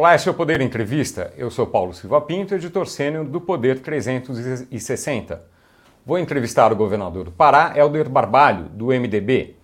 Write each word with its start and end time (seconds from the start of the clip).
Olá, 0.00 0.14
esse 0.14 0.26
é 0.26 0.30
o 0.30 0.34
Poder 0.34 0.62
Entrevista. 0.62 1.30
Eu 1.36 1.50
sou 1.50 1.66
Paulo 1.66 1.92
Silva 1.92 2.22
Pinto, 2.22 2.54
editor 2.54 2.86
sênior 2.86 3.22
do 3.22 3.38
Poder 3.38 3.80
360. 3.80 5.44
Vou 6.06 6.18
entrevistar 6.18 6.72
o 6.72 6.74
governador 6.74 7.24
do 7.24 7.30
Pará, 7.30 7.74
Helder 7.76 8.08
Barbalho, 8.08 8.64
do 8.70 8.86
MDB. 8.86 9.56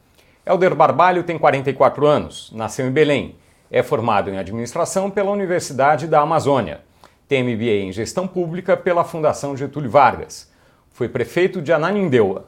Helder 0.45 0.75
Barbalho 0.75 1.23
tem 1.23 1.39
44 1.39 2.07
anos, 2.07 2.53
nasceu 2.55 2.87
em 2.87 2.91
Belém, 2.91 3.37
é 3.71 3.83
formado 3.83 4.29
em 4.29 4.37
administração 4.37 5.11
pela 5.11 5.31
Universidade 5.31 6.07
da 6.07 6.21
Amazônia, 6.21 6.83
tem 7.27 7.43
MBA 7.43 7.87
em 7.87 7.93
gestão 7.93 8.29
pública 8.29 8.77
pela 8.77 9.05
Fundação 9.05 9.57
Getúlio 9.57 9.89
Vargas, 9.89 10.53
foi 10.91 11.09
prefeito 11.09 11.63
de 11.63 11.73
Ananindeua. 11.73 12.45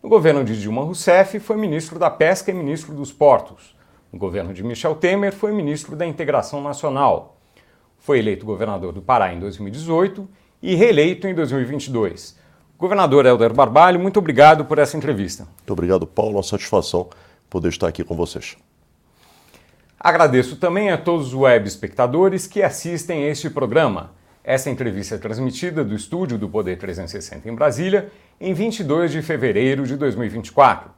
No 0.00 0.08
governo 0.08 0.44
de 0.44 0.60
Dilma 0.60 0.84
Rousseff, 0.84 1.40
foi 1.40 1.56
ministro 1.56 1.98
da 1.98 2.08
Pesca 2.08 2.52
e 2.52 2.54
ministro 2.54 2.94
dos 2.94 3.10
Portos. 3.10 3.74
No 4.12 4.18
governo 4.18 4.52
de 4.52 4.62
Michel 4.62 4.94
Temer, 4.94 5.32
foi 5.32 5.52
ministro 5.52 5.96
da 5.96 6.06
Integração 6.06 6.60
Nacional. 6.60 7.38
Foi 7.98 8.18
eleito 8.18 8.44
governador 8.44 8.92
do 8.92 9.00
Pará 9.00 9.32
em 9.32 9.40
2018 9.40 10.28
e 10.62 10.74
reeleito 10.74 11.26
em 11.26 11.34
2022. 11.34 12.36
Governador 12.78 13.24
Helder 13.24 13.54
Barbalho, 13.54 13.98
muito 13.98 14.18
obrigado 14.18 14.66
por 14.66 14.78
essa 14.78 14.98
entrevista. 14.98 15.44
Muito 15.44 15.72
obrigado, 15.72 16.06
Paulo. 16.06 16.36
Uma 16.36 16.42
satisfação 16.42 17.08
poder 17.48 17.68
estar 17.68 17.88
aqui 17.88 18.04
com 18.04 18.14
vocês. 18.14 18.56
Agradeço 19.98 20.56
também 20.56 20.90
a 20.90 20.98
todos 20.98 21.28
os 21.28 21.34
web 21.34 21.66
espectadores 21.66 22.46
que 22.46 22.62
assistem 22.62 23.24
a 23.24 23.28
este 23.28 23.48
programa. 23.48 24.10
Essa 24.44 24.68
entrevista 24.68 25.14
é 25.14 25.18
transmitida 25.18 25.84
do 25.84 25.94
estúdio 25.94 26.36
do 26.36 26.48
Poder 26.48 26.76
360 26.76 27.48
em 27.48 27.54
Brasília 27.54 28.10
em 28.40 28.52
22 28.52 29.12
de 29.12 29.22
fevereiro 29.22 29.86
de 29.86 29.96
2024. 29.96 30.90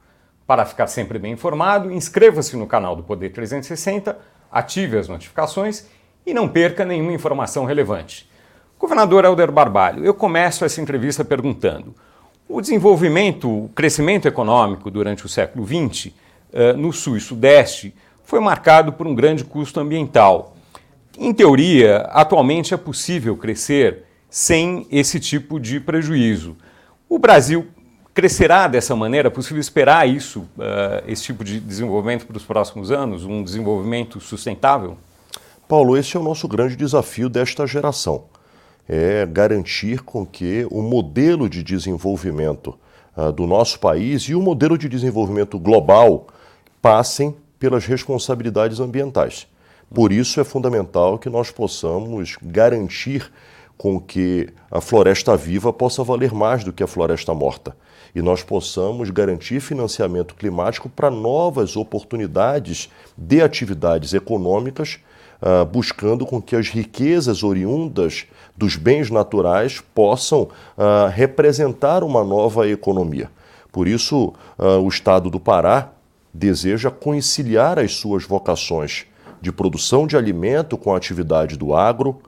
Para 0.47 0.65
ficar 0.65 0.85
sempre 0.87 1.17
bem 1.17 1.33
informado, 1.33 1.91
inscreva-se 1.91 2.55
no 2.55 2.67
canal 2.67 2.95
do 2.95 3.01
Poder 3.01 3.29
360, 3.29 4.17
ative 4.51 4.97
as 4.97 5.07
notificações 5.07 5.87
e 6.25 6.33
não 6.33 6.47
perca 6.47 6.85
nenhuma 6.85 7.13
informação 7.13 7.65
relevante. 7.65 8.29
Governador 8.77 9.25
Helder 9.25 9.51
Barbalho, 9.51 10.05
eu 10.05 10.13
começo 10.13 10.63
essa 10.63 10.79
entrevista 10.79 11.25
perguntando: 11.25 11.95
o 12.47 12.61
desenvolvimento, 12.61 13.49
o 13.49 13.69
crescimento 13.69 14.27
econômico 14.27 14.91
durante 14.91 15.25
o 15.25 15.29
século 15.29 15.65
XX 15.65 16.13
eh, 16.53 16.73
no 16.73 16.93
Sul 16.93 17.17
e 17.17 17.21
Sudeste 17.21 17.95
foi 18.23 18.39
marcado 18.39 18.93
por 18.93 19.07
um 19.07 19.15
grande 19.15 19.43
custo 19.43 19.79
ambiental. 19.79 20.55
Em 21.17 21.33
teoria, 21.33 22.01
atualmente 22.11 22.71
é 22.71 22.77
possível 22.77 23.35
crescer 23.35 24.03
sem 24.29 24.85
esse 24.91 25.19
tipo 25.19 25.59
de 25.59 25.79
prejuízo. 25.79 26.55
O 27.09 27.17
Brasil 27.17 27.67
Crescerá 28.15 28.69
dessa 28.69 28.95
maneira? 28.95 29.27
É 29.27 29.29
possível 29.29 29.59
esperar 29.59 30.07
isso, 30.07 30.47
uh, 30.57 31.03
esse 31.05 31.21
tipo 31.21 31.43
de 31.43 31.59
desenvolvimento 31.59 32.25
para 32.25 32.37
os 32.37 32.45
próximos 32.45 32.89
anos, 32.89 33.25
um 33.25 33.43
desenvolvimento 33.43 34.21
sustentável? 34.21 34.95
Paulo, 35.67 35.97
esse 35.97 36.15
é 36.15 36.19
o 36.19 36.23
nosso 36.23 36.47
grande 36.47 36.77
desafio 36.77 37.27
desta 37.27 37.67
geração. 37.67 38.23
É 38.87 39.25
garantir 39.25 40.01
com 40.01 40.25
que 40.25 40.65
o 40.71 40.81
modelo 40.81 41.49
de 41.49 41.61
desenvolvimento 41.61 42.79
uh, 43.17 43.33
do 43.33 43.45
nosso 43.45 43.81
país 43.81 44.21
e 44.21 44.33
o 44.33 44.41
modelo 44.41 44.77
de 44.77 44.87
desenvolvimento 44.87 45.59
global 45.59 46.27
passem 46.81 47.35
pelas 47.59 47.85
responsabilidades 47.85 48.79
ambientais. 48.79 49.45
Por 49.93 50.13
isso 50.13 50.39
é 50.39 50.45
fundamental 50.45 51.19
que 51.19 51.29
nós 51.29 51.51
possamos 51.51 52.37
garantir 52.41 53.29
com 53.77 53.99
que 53.99 54.47
a 54.71 54.79
floresta 54.79 55.35
viva 55.35 55.73
possa 55.73 56.01
valer 56.01 56.33
mais 56.33 56.63
do 56.63 56.71
que 56.71 56.81
a 56.81 56.87
floresta 56.87 57.33
morta 57.33 57.75
e 58.15 58.21
nós 58.21 58.41
possamos 58.41 59.09
garantir 59.09 59.59
financiamento 59.59 60.35
climático 60.35 60.87
para 60.87 61.11
novas 61.11 61.75
oportunidades 61.75 62.89
de 63.17 63.41
atividades 63.41 64.13
econômicas, 64.13 64.99
uh, 65.41 65.65
buscando 65.65 66.25
com 66.25 66.41
que 66.41 66.55
as 66.55 66.69
riquezas 66.69 67.43
oriundas 67.43 68.25
dos 68.55 68.77
bens 68.77 69.11
naturais 69.11 69.83
possam 69.93 70.43
uh, 70.43 71.09
representar 71.13 72.05
uma 72.05 72.23
nova 72.23 72.69
economia. 72.69 73.29
Por 73.69 73.85
isso, 73.85 74.33
uh, 74.57 74.79
o 74.81 74.87
Estado 74.87 75.29
do 75.29 75.39
Pará 75.39 75.89
deseja 76.33 76.89
conciliar 76.89 77.77
as 77.77 77.95
suas 77.95 78.23
vocações 78.23 79.05
de 79.41 79.51
produção 79.51 80.07
de 80.07 80.15
alimento 80.15 80.77
com 80.77 80.93
a 80.93 80.97
atividade 80.97 81.57
do 81.57 81.75
agro, 81.75 82.21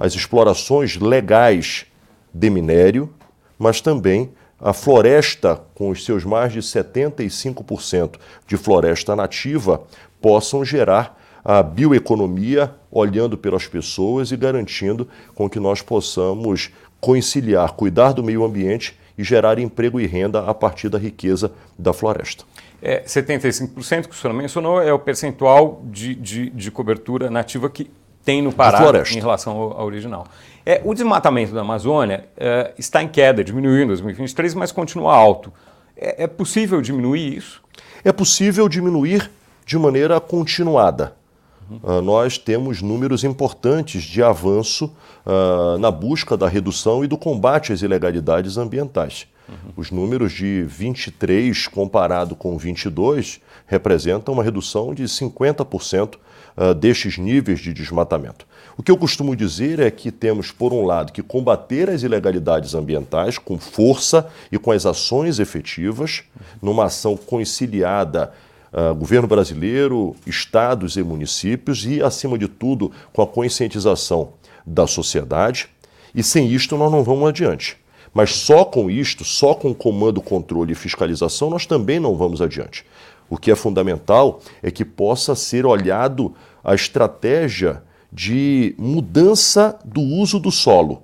as 0.00 0.14
explorações 0.14 0.96
legais 0.96 1.84
de 2.32 2.48
minério, 2.48 3.12
mas 3.58 3.80
também 3.80 4.30
a 4.60 4.72
floresta, 4.72 5.60
com 5.74 5.90
os 5.90 6.04
seus 6.04 6.24
mais 6.24 6.52
de 6.52 6.60
75% 6.60 8.16
de 8.46 8.56
floresta 8.56 9.14
nativa, 9.14 9.82
possam 10.20 10.64
gerar 10.64 11.16
a 11.44 11.62
bioeconomia 11.62 12.74
olhando 12.90 13.38
pelas 13.38 13.66
pessoas 13.66 14.32
e 14.32 14.36
garantindo 14.36 15.08
com 15.34 15.48
que 15.48 15.60
nós 15.60 15.80
possamos 15.80 16.70
conciliar, 17.00 17.72
cuidar 17.72 18.12
do 18.12 18.22
meio 18.22 18.44
ambiente 18.44 18.98
e 19.16 19.24
gerar 19.24 19.58
emprego 19.58 20.00
e 20.00 20.06
renda 20.06 20.44
a 20.44 20.54
partir 20.54 20.88
da 20.88 20.98
riqueza 20.98 21.52
da 21.78 21.92
floresta. 21.92 22.44
É, 22.80 23.02
75% 23.02 24.06
que 24.06 24.14
o 24.14 24.14
senhor 24.14 24.34
mencionou 24.34 24.80
é 24.80 24.92
o 24.92 24.98
percentual 24.98 25.82
de, 25.86 26.14
de, 26.14 26.50
de 26.50 26.70
cobertura 26.70 27.28
nativa 27.30 27.68
que 27.68 27.90
tem 28.28 28.42
no 28.42 28.52
Pará 28.52 28.92
em 29.10 29.20
relação 29.20 29.56
ao, 29.56 29.80
ao 29.80 29.86
original. 29.86 30.26
É, 30.66 30.82
o 30.84 30.92
desmatamento 30.92 31.54
da 31.54 31.62
Amazônia 31.62 32.26
é, 32.36 32.74
está 32.76 33.02
em 33.02 33.08
queda, 33.08 33.42
diminuiu 33.42 33.84
em 33.84 33.86
2023, 33.86 34.52
mas 34.52 34.70
continua 34.70 35.14
alto. 35.14 35.50
É, 35.96 36.24
é 36.24 36.26
possível 36.26 36.82
diminuir 36.82 37.38
isso? 37.38 37.62
É 38.04 38.12
possível 38.12 38.68
diminuir 38.68 39.30
de 39.64 39.78
maneira 39.78 40.20
continuada. 40.20 41.14
Uhum. 41.70 41.80
Uh, 41.82 42.02
nós 42.02 42.36
temos 42.36 42.82
números 42.82 43.24
importantes 43.24 44.02
de 44.02 44.22
avanço 44.22 44.94
uh, 45.24 45.78
na 45.78 45.90
busca 45.90 46.36
da 46.36 46.48
redução 46.48 47.02
e 47.02 47.06
do 47.06 47.16
combate 47.16 47.72
às 47.72 47.80
ilegalidades 47.80 48.58
ambientais. 48.58 49.26
Uhum. 49.48 49.72
Os 49.74 49.90
números 49.90 50.32
de 50.32 50.64
23 50.64 51.66
comparado 51.68 52.36
com 52.36 52.58
22 52.58 53.40
representam 53.66 54.34
uma 54.34 54.44
redução 54.44 54.92
de 54.92 55.04
50% 55.04 56.16
uh, 56.58 56.74
destes 56.74 57.16
níveis 57.16 57.60
de 57.60 57.72
desmatamento. 57.72 58.46
O 58.76 58.82
que 58.82 58.90
eu 58.90 58.96
costumo 58.96 59.34
dizer 59.34 59.78
é 59.78 59.90
que 59.90 60.10
temos, 60.10 60.50
por 60.50 60.72
um 60.72 60.84
lado, 60.84 61.12
que 61.12 61.22
combater 61.22 61.88
as 61.88 62.02
ilegalidades 62.02 62.74
ambientais 62.74 63.38
com 63.38 63.58
força 63.58 64.28
e 64.52 64.58
com 64.58 64.72
as 64.72 64.84
ações 64.84 65.38
efetivas, 65.38 66.24
numa 66.60 66.84
ação 66.84 67.16
conciliada 67.16 68.32
Uh, 68.70 68.94
governo 68.94 69.26
brasileiro, 69.26 70.14
estados 70.26 70.98
e 70.98 71.02
municípios 71.02 71.86
e, 71.86 72.02
acima 72.02 72.36
de 72.36 72.46
tudo, 72.46 72.92
com 73.14 73.22
a 73.22 73.26
conscientização 73.26 74.34
da 74.66 74.86
sociedade. 74.86 75.70
E 76.14 76.22
sem 76.22 76.46
isto 76.52 76.76
nós 76.76 76.92
não 76.92 77.02
vamos 77.02 77.26
adiante. 77.26 77.78
Mas 78.12 78.34
só 78.34 78.64
com 78.64 78.90
isto, 78.90 79.24
só 79.24 79.54
com 79.54 79.74
comando, 79.74 80.20
controle 80.20 80.72
e 80.72 80.74
fiscalização, 80.74 81.48
nós 81.48 81.64
também 81.64 81.98
não 81.98 82.14
vamos 82.14 82.42
adiante. 82.42 82.84
O 83.30 83.36
que 83.36 83.50
é 83.50 83.54
fundamental 83.54 84.40
é 84.62 84.70
que 84.70 84.84
possa 84.84 85.34
ser 85.34 85.66
olhado 85.66 86.34
a 86.68 86.74
estratégia 86.74 87.82
de 88.12 88.74
mudança 88.76 89.78
do 89.82 90.02
uso 90.02 90.38
do 90.38 90.50
solo, 90.50 91.02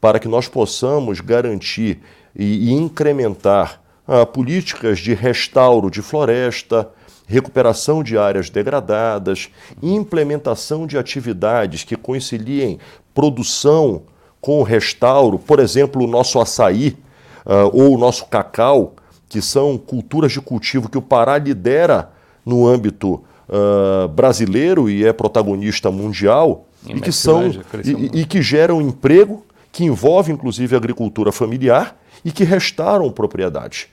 para 0.00 0.18
que 0.18 0.26
nós 0.26 0.48
possamos 0.48 1.20
garantir 1.20 2.00
e, 2.34 2.72
incrementar 2.72 3.80
ah, 4.08 4.26
políticas 4.26 4.98
de 4.98 5.14
restauro 5.14 5.88
de 5.88 6.02
floresta, 6.02 6.90
recuperação 7.28 8.02
de 8.02 8.18
áreas 8.18 8.50
degradadas, 8.50 9.50
implementação 9.80 10.84
de 10.84 10.98
atividades 10.98 11.84
que 11.84 11.94
conciliem 11.94 12.80
produção 13.14 14.02
com 14.40 14.64
restauro, 14.64 15.38
por 15.38 15.60
exemplo, 15.60 16.02
o 16.02 16.08
nosso 16.08 16.40
açaí 16.40 16.98
uh, 17.46 17.70
ou 17.72 17.94
o 17.94 17.98
nosso 17.98 18.26
cacau, 18.26 18.94
que 19.28 19.40
são 19.40 19.78
culturas 19.78 20.32
de 20.32 20.40
cultivo 20.40 20.90
que 20.90 20.98
o 20.98 21.02
Pará 21.02 21.38
lidera 21.38 22.10
no 22.44 22.66
âmbito 22.66 23.22
uh, 23.48 24.08
brasileiro 24.08 24.88
e 24.88 25.04
é 25.04 25.12
protagonista 25.12 25.90
mundial 25.90 26.66
em 26.86 26.96
e 26.96 27.00
que 27.00 27.12
são 27.12 27.50
e, 27.84 28.20
e, 28.20 28.26
que 28.26 28.42
geram 28.42 28.80
emprego, 28.80 29.44
que 29.72 29.84
envolve 29.84 30.32
inclusive 30.32 30.74
a 30.74 30.78
agricultura 30.78 31.32
familiar 31.32 31.96
e 32.24 32.30
que 32.30 32.44
restauram 32.44 33.10
propriedades. 33.10 33.86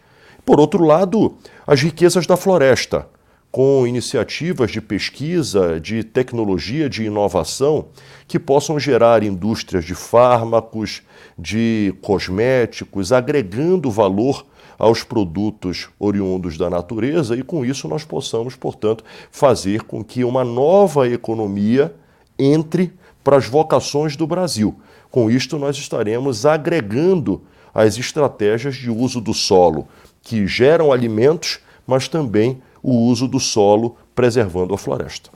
Por 0.46 0.60
outro 0.60 0.84
lado, 0.84 1.36
as 1.66 1.82
riquezas 1.82 2.26
da 2.26 2.36
floresta, 2.36 3.08
com 3.52 3.86
iniciativas 3.86 4.72
de 4.72 4.80
pesquisa, 4.82 5.80
de 5.80 6.04
tecnologia, 6.04 6.90
de 6.90 7.04
inovação 7.04 7.88
que 8.28 8.40
possam 8.40 8.80
gerar 8.80 9.24
indústrias 9.24 9.84
de 9.84 9.94
fármacos, 9.94 11.02
de 11.38 11.94
cosméticos, 12.02 13.12
agregando 13.12 13.92
valor 13.92 14.46
aos 14.82 15.04
produtos 15.04 15.90
oriundos 16.00 16.58
da 16.58 16.68
natureza 16.68 17.36
e 17.36 17.44
com 17.44 17.64
isso 17.64 17.88
nós 17.88 18.04
possamos, 18.04 18.56
portanto, 18.56 19.04
fazer 19.30 19.84
com 19.84 20.04
que 20.04 20.24
uma 20.24 20.44
nova 20.44 21.08
economia 21.08 21.94
entre 22.38 22.92
para 23.24 23.38
as 23.38 23.46
vocações 23.46 24.16
do 24.16 24.26
Brasil. 24.26 24.76
Com 25.12 25.30
isto 25.30 25.60
nós 25.60 25.78
estaremos 25.78 26.48
agregando 26.48 27.44
as 27.72 28.00
estratégias 28.00 28.74
de 28.74 28.90
uso 28.90 29.22
do 29.22 29.36
solo 29.36 29.88
que 30.24 30.48
geram 30.48 30.92
alimentos, 30.92 31.60
mas 31.86 32.08
também 32.08 32.60
o 32.82 33.06
uso 33.06 33.28
do 33.28 33.40
solo 33.40 33.96
preservando 34.16 34.74
a 34.74 34.80
floresta. 34.80 35.30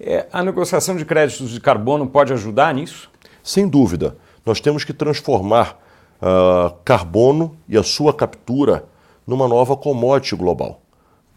É, 0.00 0.26
a 0.32 0.42
negociação 0.42 0.96
de 0.96 1.04
créditos 1.04 1.50
de 1.50 1.60
carbono 1.60 2.04
pode 2.04 2.32
ajudar 2.32 2.74
nisso? 2.74 3.08
Sem 3.44 3.68
dúvida. 3.68 4.16
Nós 4.44 4.60
temos 4.60 4.82
que 4.82 4.92
transformar 4.92 5.78
uh, 6.20 6.74
carbono 6.84 7.56
e 7.68 7.76
a 7.76 7.82
sua 7.82 8.12
captura 8.12 8.84
numa 9.26 9.46
nova 9.48 9.76
commodity 9.76 10.34
global. 10.34 10.80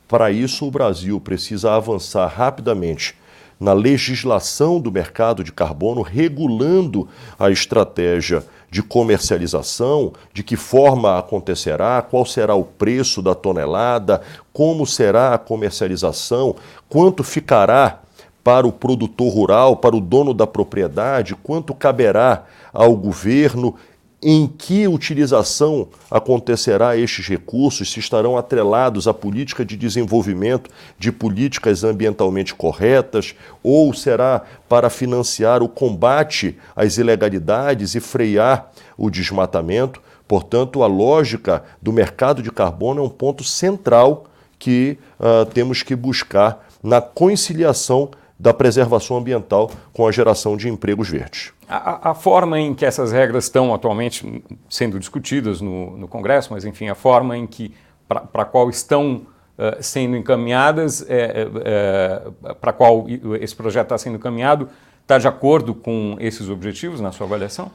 Para 0.07 0.31
isso, 0.31 0.67
o 0.67 0.71
Brasil 0.71 1.19
precisa 1.19 1.73
avançar 1.73 2.27
rapidamente 2.27 3.15
na 3.61 3.73
legislação 3.73 4.79
do 4.79 4.91
mercado 4.91 5.43
de 5.43 5.51
carbono, 5.51 6.01
regulando 6.01 7.07
a 7.37 7.51
estratégia 7.51 8.43
de 8.71 8.81
comercialização, 8.81 10.13
de 10.33 10.41
que 10.41 10.55
forma 10.55 11.19
acontecerá, 11.19 12.01
qual 12.01 12.25
será 12.25 12.55
o 12.55 12.63
preço 12.63 13.21
da 13.21 13.35
tonelada, 13.35 14.21
como 14.51 14.87
será 14.87 15.35
a 15.35 15.37
comercialização, 15.37 16.55
quanto 16.89 17.23
ficará 17.23 17.99
para 18.43 18.65
o 18.65 18.71
produtor 18.71 19.31
rural, 19.31 19.77
para 19.77 19.95
o 19.95 20.01
dono 20.01 20.33
da 20.33 20.47
propriedade, 20.47 21.35
quanto 21.35 21.75
caberá 21.75 22.45
ao 22.73 22.95
governo 22.95 23.75
em 24.23 24.45
que 24.45 24.87
utilização 24.87 25.87
acontecerá 26.09 26.95
estes 26.95 27.27
recursos, 27.27 27.91
se 27.91 27.99
estarão 27.99 28.37
atrelados 28.37 29.07
à 29.07 29.13
política 29.13 29.65
de 29.65 29.75
desenvolvimento 29.75 30.69
de 30.99 31.11
políticas 31.11 31.83
ambientalmente 31.83 32.53
corretas, 32.53 33.33
ou 33.63 33.91
será 33.93 34.43
para 34.69 34.89
financiar 34.91 35.63
o 35.63 35.69
combate 35.69 36.55
às 36.75 36.97
ilegalidades 36.97 37.95
e 37.95 37.99
frear 37.99 38.71
o 38.95 39.09
desmatamento. 39.09 39.99
Portanto, 40.27 40.83
a 40.83 40.87
lógica 40.87 41.63
do 41.81 41.91
mercado 41.91 42.43
de 42.43 42.51
carbono 42.51 43.01
é 43.01 43.05
um 43.05 43.09
ponto 43.09 43.43
central 43.43 44.25
que 44.59 44.99
uh, 45.19 45.45
temos 45.47 45.81
que 45.81 45.95
buscar 45.95 46.67
na 46.83 47.01
conciliação 47.01 48.11
da 48.41 48.51
preservação 48.51 49.17
ambiental 49.17 49.69
com 49.93 50.07
a 50.07 50.11
geração 50.11 50.57
de 50.57 50.67
empregos 50.67 51.07
verdes. 51.07 51.53
A, 51.69 52.09
a 52.09 52.13
forma 52.15 52.59
em 52.59 52.73
que 52.73 52.83
essas 52.83 53.11
regras 53.11 53.43
estão 53.43 53.71
atualmente 53.71 54.43
sendo 54.67 54.99
discutidas 54.99 55.61
no, 55.61 55.95
no 55.95 56.07
Congresso, 56.07 56.51
mas 56.51 56.65
enfim, 56.65 56.87
a 56.89 56.95
forma 56.95 57.37
em 57.37 57.45
que 57.45 57.71
para 58.09 58.25
a 58.33 58.45
qual 58.45 58.67
estão 58.71 59.27
uh, 59.57 59.77
sendo 59.79 60.17
encaminhadas, 60.17 61.05
é, 61.07 61.47
é, 61.63 62.53
para 62.55 62.73
qual 62.73 63.05
esse 63.39 63.55
projeto 63.55 63.85
está 63.85 63.97
sendo 63.99 64.15
encaminhado, 64.15 64.69
está 65.03 65.19
de 65.19 65.27
acordo 65.27 65.75
com 65.75 66.17
esses 66.19 66.49
objetivos 66.49 66.99
na 66.99 67.11
sua 67.11 67.27
avaliação? 67.27 67.71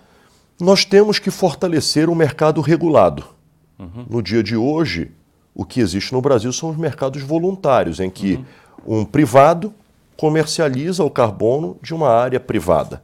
Nós 0.60 0.84
temos 0.84 1.20
que 1.20 1.30
fortalecer 1.30 2.10
o 2.10 2.14
mercado 2.14 2.60
regulado. 2.60 3.24
Uhum. 3.78 4.04
No 4.10 4.20
dia 4.20 4.42
de 4.42 4.56
hoje, 4.56 5.12
o 5.54 5.64
que 5.64 5.78
existe 5.78 6.12
no 6.12 6.20
Brasil 6.20 6.52
são 6.52 6.70
os 6.70 6.76
mercados 6.76 7.22
voluntários, 7.22 8.00
em 8.00 8.10
que 8.10 8.44
uhum. 8.84 9.00
um 9.00 9.04
privado 9.04 9.72
comercializa 10.16 11.04
o 11.04 11.10
carbono 11.10 11.76
de 11.82 11.94
uma 11.94 12.08
área 12.08 12.40
privada. 12.40 13.02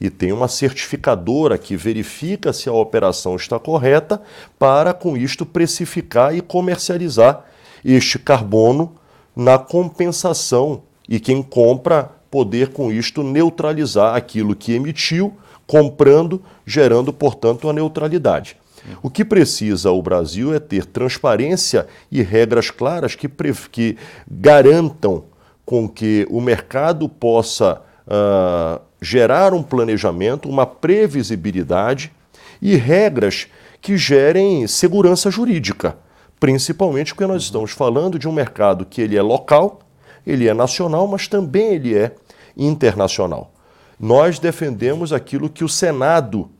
E 0.00 0.10
tem 0.10 0.32
uma 0.32 0.48
certificadora 0.48 1.56
que 1.56 1.76
verifica 1.76 2.52
se 2.52 2.68
a 2.68 2.72
operação 2.72 3.36
está 3.36 3.58
correta 3.58 4.20
para, 4.58 4.92
com 4.92 5.16
isto, 5.16 5.46
precificar 5.46 6.34
e 6.34 6.40
comercializar 6.40 7.44
este 7.84 8.18
carbono 8.18 8.94
na 9.36 9.58
compensação 9.58 10.82
e 11.08 11.20
quem 11.20 11.42
compra 11.42 12.10
poder, 12.30 12.68
com 12.68 12.90
isto, 12.90 13.22
neutralizar 13.22 14.16
aquilo 14.16 14.56
que 14.56 14.72
emitiu, 14.72 15.34
comprando, 15.66 16.42
gerando, 16.66 17.12
portanto, 17.12 17.68
a 17.68 17.72
neutralidade. 17.72 18.56
O 19.02 19.08
que 19.08 19.24
precisa 19.24 19.90
o 19.90 20.02
Brasil 20.02 20.52
é 20.52 20.58
ter 20.58 20.84
transparência 20.84 21.86
e 22.10 22.22
regras 22.22 22.70
claras 22.70 23.14
que, 23.14 23.28
que 23.70 23.96
garantam 24.28 25.24
com 25.64 25.88
que 25.88 26.26
o 26.30 26.40
mercado 26.40 27.08
possa 27.08 27.80
uh, 28.06 28.80
gerar 29.00 29.52
um 29.54 29.62
planejamento, 29.62 30.48
uma 30.48 30.66
previsibilidade 30.66 32.12
e 32.60 32.76
regras 32.76 33.46
que 33.80 33.96
gerem 33.96 34.66
segurança 34.66 35.30
jurídica, 35.30 35.96
principalmente 36.40 37.14
porque 37.14 37.26
nós 37.26 37.42
estamos 37.42 37.70
falando 37.70 38.18
de 38.18 38.28
um 38.28 38.32
mercado 38.32 38.84
que 38.84 39.00
ele 39.00 39.16
é 39.16 39.22
local, 39.22 39.80
ele 40.26 40.48
é 40.48 40.54
nacional, 40.54 41.06
mas 41.06 41.28
também 41.28 41.74
ele 41.74 41.96
é 41.96 42.12
internacional. 42.56 43.52
Nós 43.98 44.38
defendemos 44.38 45.12
aquilo 45.12 45.50
que 45.50 45.64
o 45.64 45.68
Senado 45.68 46.50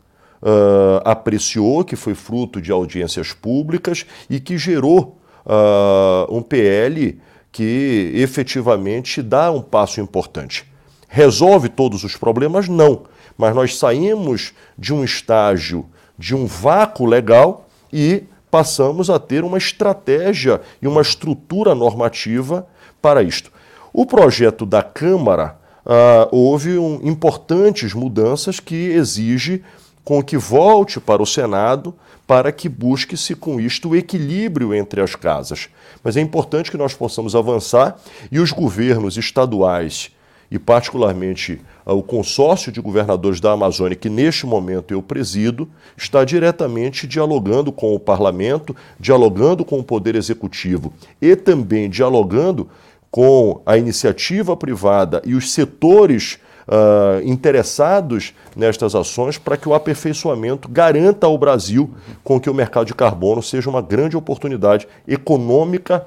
uh, 0.43 1.01
apreciou, 1.05 1.85
que 1.85 1.97
foi 1.97 2.15
fruto 2.15 2.61
de 2.61 2.71
audiências 2.71 3.33
públicas 3.33 4.07
e 4.29 4.39
que 4.39 4.59
gerou 4.59 5.19
uh, 5.47 6.35
um 6.35 6.43
PL 6.43 7.19
que 7.55 8.11
efetivamente 8.17 9.23
dá 9.23 9.49
um 9.53 9.63
passo 9.63 10.01
importante. 10.01 10.67
Resolve 11.07 11.69
todos 11.69 12.03
os 12.03 12.17
problemas? 12.17 12.69
Não. 12.69 13.05
Mas 13.39 13.55
nós 13.55 13.79
saímos 13.79 14.53
de 14.77 14.93
um 14.93 15.05
estágio 15.05 15.87
de 16.19 16.35
um 16.35 16.47
vácuo 16.47 17.07
legal 17.07 17.69
e 17.93 18.25
passamos 18.51 19.09
a 19.09 19.21
ter 19.21 19.45
uma 19.45 19.57
estratégia 19.57 20.61
e 20.83 20.89
uma 20.89 21.01
estrutura 21.01 21.77
normativa 21.77 22.67
para 23.01 23.23
isto. 23.23 23.53
O 23.93 24.05
projeto 24.05 24.67
da 24.67 24.83
Câmara 24.83 25.57
uh, 25.87 26.29
houve 26.33 26.77
um, 26.77 26.99
importantes 27.05 27.95
mudanças 27.95 28.59
que 28.59 28.75
exige 28.75 29.63
com 30.05 30.23
que 30.23 30.37
volte 30.37 31.01
para 31.01 31.23
o 31.23 31.27
Senado 31.27 31.95
para 32.27 32.51
que 32.53 32.69
busque-se 32.69 33.35
com 33.35 33.61
isto 33.61 33.91
o 33.91 33.97
equilíbrio 33.97 34.75
entre 34.75 35.01
as 35.01 35.15
casas. 35.15 35.69
Mas 36.03 36.17
é 36.17 36.21
importante 36.21 36.71
que 36.71 36.77
nós 36.77 36.95
possamos 36.95 37.35
avançar 37.35 37.97
e 38.31 38.39
os 38.39 38.51
governos 38.51 39.17
estaduais 39.17 40.11
e 40.51 40.59
particularmente 40.59 41.61
o 41.85 42.03
consórcio 42.03 42.71
de 42.71 42.81
governadores 42.81 43.41
da 43.41 43.53
Amazônia, 43.53 43.97
que 43.97 44.09
neste 44.09 44.47
momento 44.47 44.93
eu 44.93 45.03
presido, 45.03 45.69
está 45.97 46.25
diretamente 46.25 47.07
dialogando 47.07 47.73
com 47.73 47.95
o 47.95 47.99
parlamento, 47.99 48.75
dialogando 48.99 49.65
com 49.65 49.79
o 49.79 49.85
poder 49.85 50.15
executivo 50.15 50.93
e 51.21 51.35
também 51.35 51.91
dialogando 51.91 52.69
com 53.11 53.61
a 53.65 53.77
iniciativa 53.77 54.57
privada 54.57 55.23
e 55.25 55.35
os 55.35 55.53
setores 55.53 56.39
uh, 56.69 57.21
interessados 57.25 58.35
nestas 58.57 58.95
ações 58.95 59.39
para 59.39 59.57
que 59.57 59.69
o 59.69 59.75
aperfeiçoamento 59.75 60.69
garanta 60.69 61.27
ao 61.27 61.37
Brasil 61.39 61.91
com 62.23 62.41
que 62.41 62.51
o 62.51 62.55
mercado 62.55 62.87
de 62.87 62.95
carbono 62.95 63.43
seja 63.43 63.71
uma 63.71 63.83
grande 63.83 64.17
oportunidade 64.17 64.87
econômica, 65.07 66.07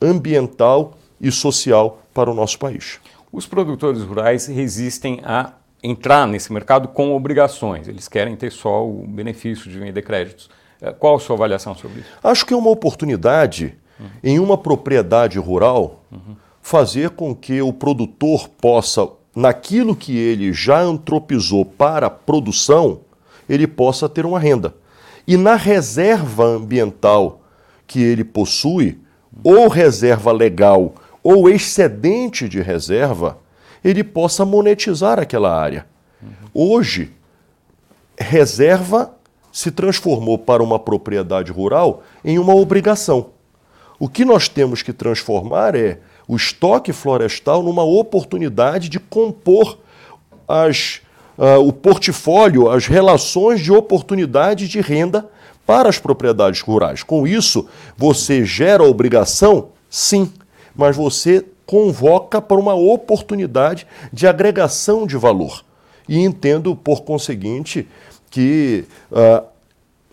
ambiental 0.00 0.94
e 1.20 1.30
social 1.30 2.02
para 2.12 2.30
o 2.30 2.34
nosso 2.34 2.58
país. 2.58 3.00
Os 3.32 3.46
produtores 3.46 4.02
rurais 4.02 4.46
resistem 4.46 5.20
a 5.24 5.52
entrar 5.82 6.26
nesse 6.26 6.52
mercado 6.52 6.88
com 6.88 7.14
obrigações, 7.14 7.86
eles 7.86 8.08
querem 8.08 8.34
ter 8.34 8.50
só 8.50 8.86
o 8.86 9.06
benefício 9.06 9.70
de 9.70 9.78
vender 9.78 10.02
créditos. 10.02 10.50
Eh, 10.80 10.92
qual 10.92 11.16
a 11.16 11.20
sua 11.20 11.36
avaliação 11.36 11.74
sobre 11.74 12.00
isso? 12.00 12.10
Acho 12.22 12.44
que 12.44 12.54
é 12.54 12.56
uma 12.56 12.70
oportunidade 12.70 13.74
uhum. 13.98 14.06
em 14.22 14.38
uma 14.38 14.58
propriedade 14.58 15.38
rural 15.38 16.02
uhum. 16.10 16.36
fazer 16.60 17.10
com 17.10 17.34
que 17.34 17.60
o 17.62 17.72
produtor 17.72 18.48
possa 18.48 19.08
naquilo 19.36 19.94
que 19.94 20.16
ele 20.16 20.50
já 20.50 20.80
antropizou 20.80 21.62
para 21.62 22.06
a 22.06 22.10
produção, 22.10 23.00
ele 23.46 23.66
possa 23.66 24.08
ter 24.08 24.24
uma 24.24 24.40
renda. 24.40 24.74
E 25.28 25.36
na 25.36 25.56
reserva 25.56 26.44
ambiental 26.44 27.42
que 27.86 28.02
ele 28.02 28.24
possui, 28.24 28.98
ou 29.44 29.68
reserva 29.68 30.32
legal, 30.32 30.94
ou 31.22 31.50
excedente 31.50 32.48
de 32.48 32.62
reserva, 32.62 33.38
ele 33.84 34.02
possa 34.02 34.44
monetizar 34.46 35.20
aquela 35.20 35.54
área. 35.54 35.86
Hoje, 36.54 37.12
reserva 38.18 39.14
se 39.52 39.70
transformou 39.70 40.38
para 40.38 40.62
uma 40.62 40.78
propriedade 40.78 41.52
rural 41.52 42.02
em 42.24 42.38
uma 42.38 42.54
obrigação. 42.54 43.30
O 43.98 44.08
que 44.08 44.24
nós 44.24 44.48
temos 44.48 44.82
que 44.82 44.92
transformar 44.92 45.74
é 45.74 45.98
o 46.28 46.36
estoque 46.36 46.92
florestal 46.92 47.62
numa 47.62 47.84
oportunidade 47.84 48.88
de 48.88 48.98
compor 48.98 49.78
as, 50.48 51.00
uh, 51.38 51.60
o 51.60 51.72
portfólio, 51.72 52.68
as 52.68 52.86
relações 52.86 53.60
de 53.60 53.72
oportunidade 53.72 54.68
de 54.68 54.80
renda 54.80 55.28
para 55.64 55.88
as 55.88 55.98
propriedades 55.98 56.60
rurais. 56.60 57.02
Com 57.02 57.26
isso, 57.26 57.66
você 57.96 58.44
gera 58.44 58.84
obrigação? 58.84 59.68
Sim, 59.90 60.32
mas 60.74 60.96
você 60.96 61.44
convoca 61.64 62.40
para 62.40 62.56
uma 62.56 62.74
oportunidade 62.74 63.86
de 64.12 64.26
agregação 64.26 65.06
de 65.06 65.16
valor. 65.16 65.64
E 66.08 66.20
entendo, 66.20 66.76
por 66.76 67.02
conseguinte, 67.02 67.88
que 68.30 68.84
uh, 69.10 69.44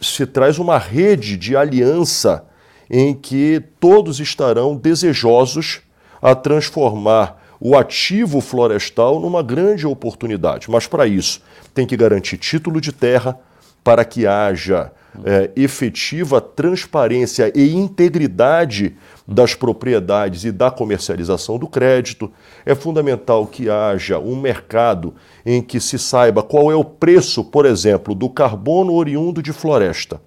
se 0.01 0.25
traz 0.25 0.57
uma 0.57 0.77
rede 0.77 1.37
de 1.37 1.55
aliança 1.55 2.45
em 2.89 3.13
que 3.13 3.61
todos 3.79 4.19
estarão 4.19 4.75
desejosos 4.75 5.81
a 6.23 6.33
transformar 6.33 7.43
o 7.59 7.75
ativo 7.77 8.39
florestal 8.39 9.19
numa 9.19 9.43
grande 9.43 9.85
oportunidade. 9.85 10.71
Mas 10.71 10.87
para 10.87 11.05
isso, 11.05 11.41
tem 11.73 11.85
que 11.85 11.97
garantir 11.97 12.37
título 12.37 12.79
de 12.79 12.93
terra 12.93 13.37
para 13.83 14.05
que 14.05 14.25
haja 14.25 14.91
é, 15.23 15.51
efetiva 15.55 16.39
transparência 16.41 17.51
e 17.53 17.73
integridade 17.73 18.95
das 19.27 19.53
propriedades 19.53 20.45
e 20.45 20.51
da 20.51 20.71
comercialização 20.71 21.57
do 21.57 21.67
crédito. 21.67 22.31
É 22.65 22.73
fundamental 22.73 23.45
que 23.45 23.69
haja 23.69 24.17
um 24.17 24.39
mercado 24.39 25.13
em 25.45 25.61
que 25.61 25.79
se 25.79 25.99
saiba 25.99 26.41
qual 26.41 26.71
é 26.71 26.75
o 26.75 26.85
preço, 26.85 27.43
por 27.43 27.65
exemplo, 27.65 28.15
do 28.15 28.29
carbono 28.29 28.93
oriundo 28.93 29.43
de 29.43 29.51
floresta, 29.51 30.21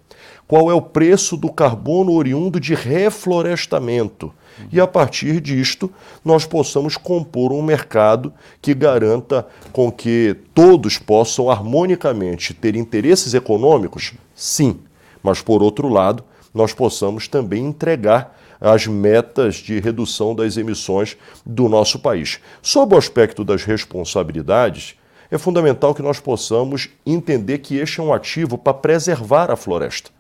qual 0.47 0.71
é 0.71 0.75
o 0.75 0.83
preço 0.83 1.37
do 1.37 1.51
carbono 1.51 2.13
oriundo 2.13 2.61
de 2.61 2.75
reflorestamento. 2.75 4.33
E 4.73 4.81
a 4.81 4.87
partir 4.87 5.41
disto, 5.41 5.93
nós 6.25 6.47
possamos 6.47 6.97
compor 6.97 7.53
um 7.53 7.63
mercado 7.63 8.33
que 8.61 8.75
garanta 8.75 9.47
com 9.73 9.91
que 9.91 10.37
todos 10.55 10.99
possam 10.99 11.51
harmonicamente 11.51 12.55
ter 12.55 12.77
interesses 12.77 13.35
econômicos? 13.35 14.15
Sim, 14.35 14.81
mas 15.23 15.41
por 15.43 15.63
outro 15.63 15.89
lado, 15.89 16.25
nós 16.55 16.73
possamos 16.73 17.29
também 17.29 17.67
entregar 17.67 18.37
as 18.61 18.87
metas 18.87 19.57
de 19.57 19.79
redução 19.79 20.35
das 20.35 20.57
emissões 20.57 21.17
do 21.45 21.69
nosso 21.69 21.99
país. 21.99 22.41
Sob 22.63 22.95
o 22.95 22.99
aspecto 22.99 23.45
das 23.45 23.65
responsabilidades, 23.65 24.97
é 25.31 25.37
fundamental 25.37 25.95
que 25.95 26.03
nós 26.03 26.21
possamos 26.21 26.89
entender 27.05 27.59
que 27.59 27.77
este 27.77 28.01
é 28.01 28.03
um 28.03 28.13
ativo 28.13 28.57
para 28.57 28.73
preservar 28.73 29.51
a 29.51 29.57
floresta. 29.57 30.11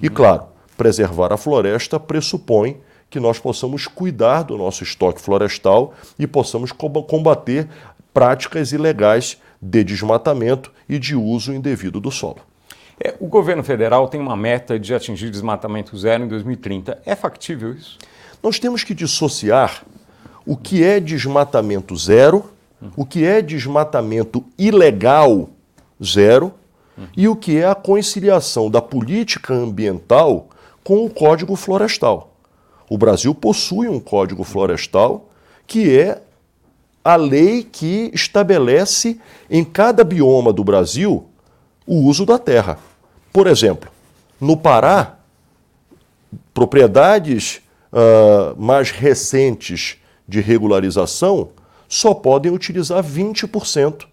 E, 0.00 0.08
claro, 0.08 0.44
preservar 0.76 1.32
a 1.32 1.36
floresta 1.36 2.00
pressupõe 2.00 2.78
que 3.10 3.18
nós 3.20 3.38
possamos 3.38 3.86
cuidar 3.86 4.44
do 4.44 4.56
nosso 4.56 4.84
estoque 4.84 5.20
florestal 5.20 5.92
e 6.18 6.26
possamos 6.26 6.70
combater 6.72 7.68
práticas 8.14 8.72
ilegais 8.72 9.38
de 9.60 9.84
desmatamento 9.84 10.72
e 10.88 10.98
de 10.98 11.14
uso 11.14 11.52
indevido 11.52 12.00
do 12.00 12.10
solo. 12.10 12.38
É, 13.02 13.14
o 13.18 13.26
governo 13.26 13.64
federal 13.64 14.08
tem 14.08 14.20
uma 14.20 14.36
meta 14.36 14.78
de 14.78 14.94
atingir 14.94 15.30
desmatamento 15.30 15.96
zero 15.98 16.24
em 16.24 16.28
2030. 16.28 17.00
É 17.04 17.16
factível 17.16 17.72
isso? 17.74 17.98
Nós 18.42 18.58
temos 18.58 18.84
que 18.84 18.94
dissociar 18.94 19.84
o 20.46 20.56
que 20.56 20.84
é 20.84 21.00
desmatamento 21.00 21.96
zero, 21.96 22.50
o 22.96 23.04
que 23.04 23.24
é 23.24 23.42
desmatamento 23.42 24.44
ilegal 24.58 25.50
zero 26.02 26.54
e 27.16 27.28
o 27.28 27.36
que 27.36 27.58
é 27.58 27.66
a 27.66 27.74
conciliação 27.74 28.70
da 28.70 28.80
política 28.80 29.52
ambiental 29.52 30.48
com 30.82 31.04
o 31.04 31.10
Código 31.10 31.56
Florestal. 31.56 32.29
O 32.90 32.98
Brasil 32.98 33.32
possui 33.32 33.86
um 33.86 34.00
Código 34.00 34.42
Florestal 34.42 35.30
que 35.64 35.96
é 35.96 36.20
a 37.04 37.14
lei 37.14 37.62
que 37.62 38.10
estabelece 38.12 39.20
em 39.48 39.64
cada 39.64 40.02
bioma 40.02 40.52
do 40.52 40.64
Brasil 40.64 41.28
o 41.86 42.00
uso 42.00 42.26
da 42.26 42.36
terra. 42.36 42.78
Por 43.32 43.46
exemplo, 43.46 43.88
no 44.40 44.56
Pará, 44.56 45.18
propriedades 46.52 47.62
uh, 47.92 48.60
mais 48.60 48.90
recentes 48.90 49.96
de 50.26 50.40
regularização 50.40 51.50
só 51.88 52.12
podem 52.12 52.50
utilizar 52.50 53.04
20% 53.04 54.06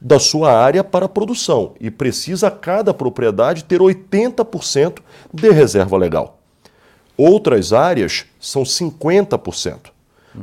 da 0.00 0.18
sua 0.18 0.52
área 0.52 0.82
para 0.82 1.08
produção 1.08 1.74
e 1.80 1.88
precisa 1.88 2.50
cada 2.50 2.92
propriedade 2.92 3.62
ter 3.62 3.78
80% 3.78 4.98
de 5.32 5.50
reserva 5.50 5.96
legal. 5.96 6.35
Outras 7.16 7.72
áreas 7.72 8.26
são 8.38 8.62
50%. 8.62 9.90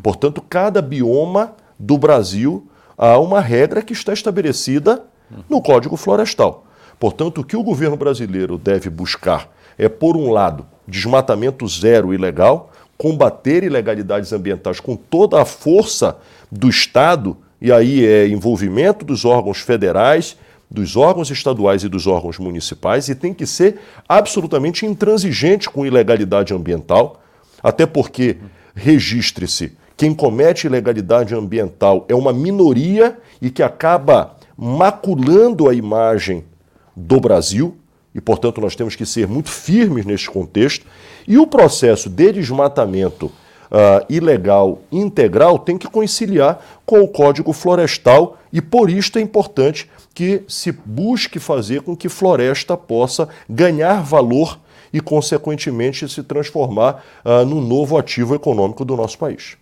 Portanto, 0.01 0.41
cada 0.41 0.81
bioma 0.81 1.53
do 1.77 1.97
Brasil 1.97 2.67
há 2.97 3.19
uma 3.19 3.39
regra 3.39 3.81
que 3.81 3.93
está 3.93 4.13
estabelecida 4.13 5.03
no 5.49 5.61
Código 5.61 5.97
Florestal. 5.97 6.65
Portanto, 6.99 7.41
o 7.41 7.43
que 7.43 7.57
o 7.57 7.63
governo 7.63 7.97
brasileiro 7.97 8.57
deve 8.57 8.89
buscar 8.89 9.49
é, 9.77 9.89
por 9.89 10.15
um 10.15 10.31
lado, 10.31 10.65
desmatamento 10.87 11.67
zero 11.67 12.13
ilegal, 12.13 12.71
combater 12.97 13.63
ilegalidades 13.63 14.31
ambientais 14.31 14.79
com 14.79 14.95
toda 14.95 15.41
a 15.41 15.45
força 15.45 16.17
do 16.51 16.69
Estado, 16.69 17.35
e 17.59 17.71
aí 17.71 18.05
é 18.05 18.27
envolvimento 18.27 19.03
dos 19.03 19.25
órgãos 19.25 19.59
federais, 19.59 20.37
dos 20.73 20.97
órgãos 20.97 21.29
estaduais 21.29 21.83
e 21.83 21.87
dos 21.87 22.07
órgãos 22.07 22.39
municipais, 22.39 23.07
e 23.07 23.13
tem 23.13 23.31
que 23.31 23.45
ser 23.45 23.79
absolutamente 24.09 24.87
intransigente 24.87 25.69
com 25.69 25.85
ilegalidade 25.85 26.51
ambiental, 26.51 27.21
até 27.61 27.85
porque, 27.85 28.37
registre-se, 28.73 29.77
quem 29.95 30.15
comete 30.15 30.65
ilegalidade 30.65 31.35
ambiental 31.35 32.05
é 32.09 32.15
uma 32.15 32.33
minoria 32.33 33.17
e 33.39 33.51
que 33.51 33.61
acaba 33.61 34.35
maculando 34.57 35.69
a 35.69 35.75
imagem 35.75 36.43
do 36.95 37.19
Brasil, 37.19 37.77
e 38.13 38.19
portanto 38.19 38.59
nós 38.59 38.75
temos 38.75 38.95
que 38.95 39.05
ser 39.05 39.27
muito 39.27 39.51
firmes 39.51 40.05
neste 40.05 40.29
contexto, 40.29 40.87
e 41.27 41.37
o 41.37 41.45
processo 41.45 42.09
de 42.09 42.31
desmatamento 42.31 43.27
uh, 43.27 44.05
ilegal 44.09 44.81
integral 44.91 45.59
tem 45.59 45.77
que 45.77 45.87
conciliar 45.87 46.81
com 46.83 47.01
o 47.01 47.07
Código 47.07 47.53
Florestal, 47.53 48.39
e 48.51 48.59
por 48.59 48.89
isso 48.89 49.17
é 49.17 49.21
importante 49.21 49.87
que 50.13 50.43
se 50.47 50.71
busque 50.71 51.39
fazer 51.39 51.81
com 51.81 51.95
que 51.95 52.07
floresta 52.07 52.77
possa 52.77 53.27
ganhar 53.49 54.01
valor 54.03 54.59
e, 54.91 55.01
consequentemente, 55.01 56.07
se 56.07 56.21
transformar 56.21 57.03
uh, 57.25 57.43
no 57.45 57.59
novo 57.59 57.97
ativo 57.97 58.35
econômico 58.35 58.85
do 58.85 58.95
nosso 58.95 59.17
país. 59.17 59.57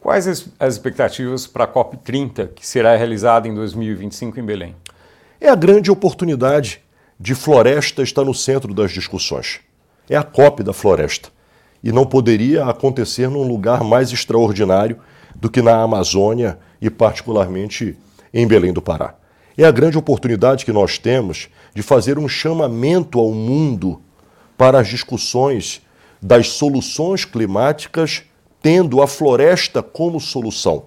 Quais 0.00 0.26
as 0.26 0.74
expectativas 0.74 1.46
para 1.46 1.64
a 1.64 1.68
COP30, 1.68 2.48
que 2.54 2.66
será 2.66 2.96
realizada 2.96 3.46
em 3.46 3.54
2025 3.54 4.40
em 4.40 4.42
Belém? 4.42 4.74
É 5.40 5.48
a 5.48 5.54
grande 5.54 5.90
oportunidade 5.90 6.80
de 7.20 7.34
floresta 7.34 8.02
estar 8.02 8.24
no 8.24 8.34
centro 8.34 8.74
das 8.74 8.90
discussões. 8.90 9.60
É 10.08 10.16
a 10.16 10.24
COP 10.24 10.62
da 10.62 10.72
floresta. 10.72 11.28
E 11.84 11.92
não 11.92 12.06
poderia 12.06 12.64
acontecer 12.64 13.28
num 13.28 13.46
lugar 13.46 13.84
mais 13.84 14.10
extraordinário 14.10 14.98
do 15.34 15.50
que 15.50 15.62
na 15.62 15.82
Amazônia 15.82 16.58
e, 16.80 16.90
particularmente, 16.90 17.96
em 18.32 18.46
Belém 18.46 18.72
do 18.72 18.82
Pará. 18.82 19.14
É 19.56 19.64
a 19.64 19.70
grande 19.70 19.98
oportunidade 19.98 20.64
que 20.64 20.72
nós 20.72 20.98
temos 20.98 21.48
de 21.74 21.82
fazer 21.82 22.18
um 22.18 22.28
chamamento 22.28 23.18
ao 23.18 23.30
mundo 23.32 24.00
para 24.56 24.78
as 24.78 24.88
discussões 24.88 25.82
das 26.20 26.48
soluções 26.48 27.24
climáticas, 27.24 28.22
tendo 28.62 29.02
a 29.02 29.06
floresta 29.06 29.82
como 29.82 30.20
solução. 30.20 30.84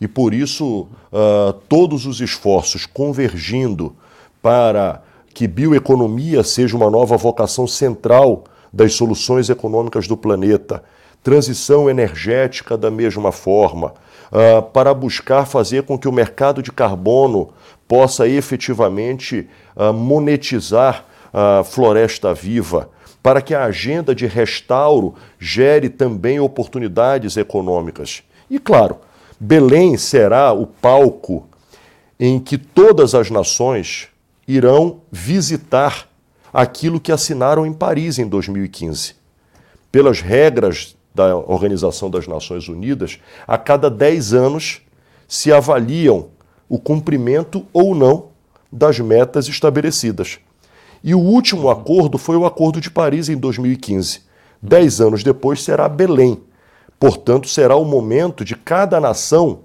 E 0.00 0.06
por 0.06 0.32
isso, 0.32 0.88
uh, 1.12 1.52
todos 1.68 2.06
os 2.06 2.20
esforços 2.20 2.86
convergindo 2.86 3.96
para 4.42 5.02
que 5.34 5.46
bioeconomia 5.46 6.42
seja 6.42 6.76
uma 6.76 6.90
nova 6.90 7.16
vocação 7.16 7.66
central 7.66 8.44
das 8.72 8.94
soluções 8.94 9.50
econômicas 9.50 10.06
do 10.06 10.16
planeta, 10.16 10.82
transição 11.22 11.88
energética 11.88 12.76
da 12.76 12.90
mesma 12.90 13.32
forma, 13.32 13.94
uh, 14.30 14.62
para 14.62 14.92
buscar 14.94 15.46
fazer 15.46 15.82
com 15.84 15.98
que 15.98 16.08
o 16.08 16.12
mercado 16.12 16.62
de 16.62 16.72
carbono 16.72 17.50
possa 17.86 18.28
efetivamente 18.28 19.48
uh, 19.76 19.92
monetizar 19.92 21.04
a 21.32 21.62
floresta 21.64 22.34
viva, 22.34 22.90
para 23.22 23.42
que 23.42 23.54
a 23.54 23.64
agenda 23.64 24.14
de 24.14 24.26
restauro 24.26 25.14
gere 25.38 25.88
também 25.88 26.40
oportunidades 26.40 27.36
econômicas. 27.36 28.22
E 28.48 28.58
claro, 28.58 28.98
Belém 29.38 29.96
será 29.96 30.52
o 30.52 30.66
palco 30.66 31.48
em 32.18 32.38
que 32.38 32.58
todas 32.58 33.14
as 33.14 33.30
nações 33.30 34.08
irão 34.46 35.00
visitar 35.10 36.08
aquilo 36.52 37.00
que 37.00 37.12
assinaram 37.12 37.64
em 37.64 37.72
Paris 37.72 38.18
em 38.18 38.28
2015. 38.28 39.14
Pelas 39.90 40.20
regras 40.20 40.96
da 41.14 41.36
Organização 41.36 42.10
das 42.10 42.26
Nações 42.26 42.68
Unidas, 42.68 43.18
a 43.46 43.58
cada 43.58 43.90
10 43.90 44.32
anos 44.32 44.82
se 45.26 45.52
avaliam 45.52 46.28
o 46.68 46.78
cumprimento 46.78 47.66
ou 47.72 47.94
não 47.94 48.28
das 48.70 48.98
metas 49.00 49.48
estabelecidas. 49.48 50.38
E 51.02 51.14
o 51.14 51.18
último 51.18 51.70
acordo 51.70 52.18
foi 52.18 52.36
o 52.36 52.46
Acordo 52.46 52.80
de 52.80 52.90
Paris 52.90 53.28
em 53.28 53.36
2015. 53.36 54.22
Dez 54.62 55.00
anos 55.00 55.22
depois 55.22 55.62
será 55.62 55.88
Belém, 55.88 56.38
Portanto, 57.00 57.48
será 57.48 57.76
o 57.76 57.84
momento 57.86 58.44
de 58.44 58.54
cada 58.54 59.00
nação 59.00 59.60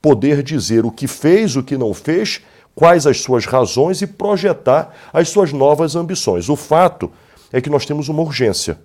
poder 0.00 0.42
dizer 0.42 0.86
o 0.86 0.90
que 0.90 1.06
fez, 1.06 1.54
o 1.54 1.62
que 1.62 1.76
não 1.76 1.92
fez, 1.92 2.40
quais 2.74 3.06
as 3.06 3.20
suas 3.20 3.44
razões 3.44 4.00
e 4.00 4.06
projetar 4.06 4.94
as 5.12 5.28
suas 5.28 5.52
novas 5.52 5.94
ambições. 5.94 6.48
O 6.48 6.56
fato 6.56 7.12
é 7.52 7.60
que 7.60 7.68
nós 7.68 7.84
temos 7.84 8.08
uma 8.08 8.22
urgência. 8.22 8.78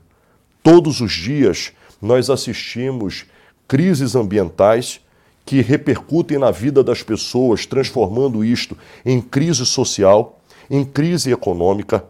Todos 0.61 0.99
os 0.99 1.13
dias 1.13 1.71
nós 2.03 2.29
assistimos 2.29 3.25
crises 3.67 4.15
ambientais 4.15 5.01
que 5.45 5.61
repercutem 5.61 6.37
na 6.37 6.51
vida 6.51 6.83
das 6.83 7.01
pessoas, 7.01 7.65
transformando 7.65 8.43
isto 8.43 8.77
em 9.03 9.19
crise 9.19 9.65
social, 9.65 10.39
em 10.69 10.85
crise 10.85 11.31
econômica, 11.31 12.05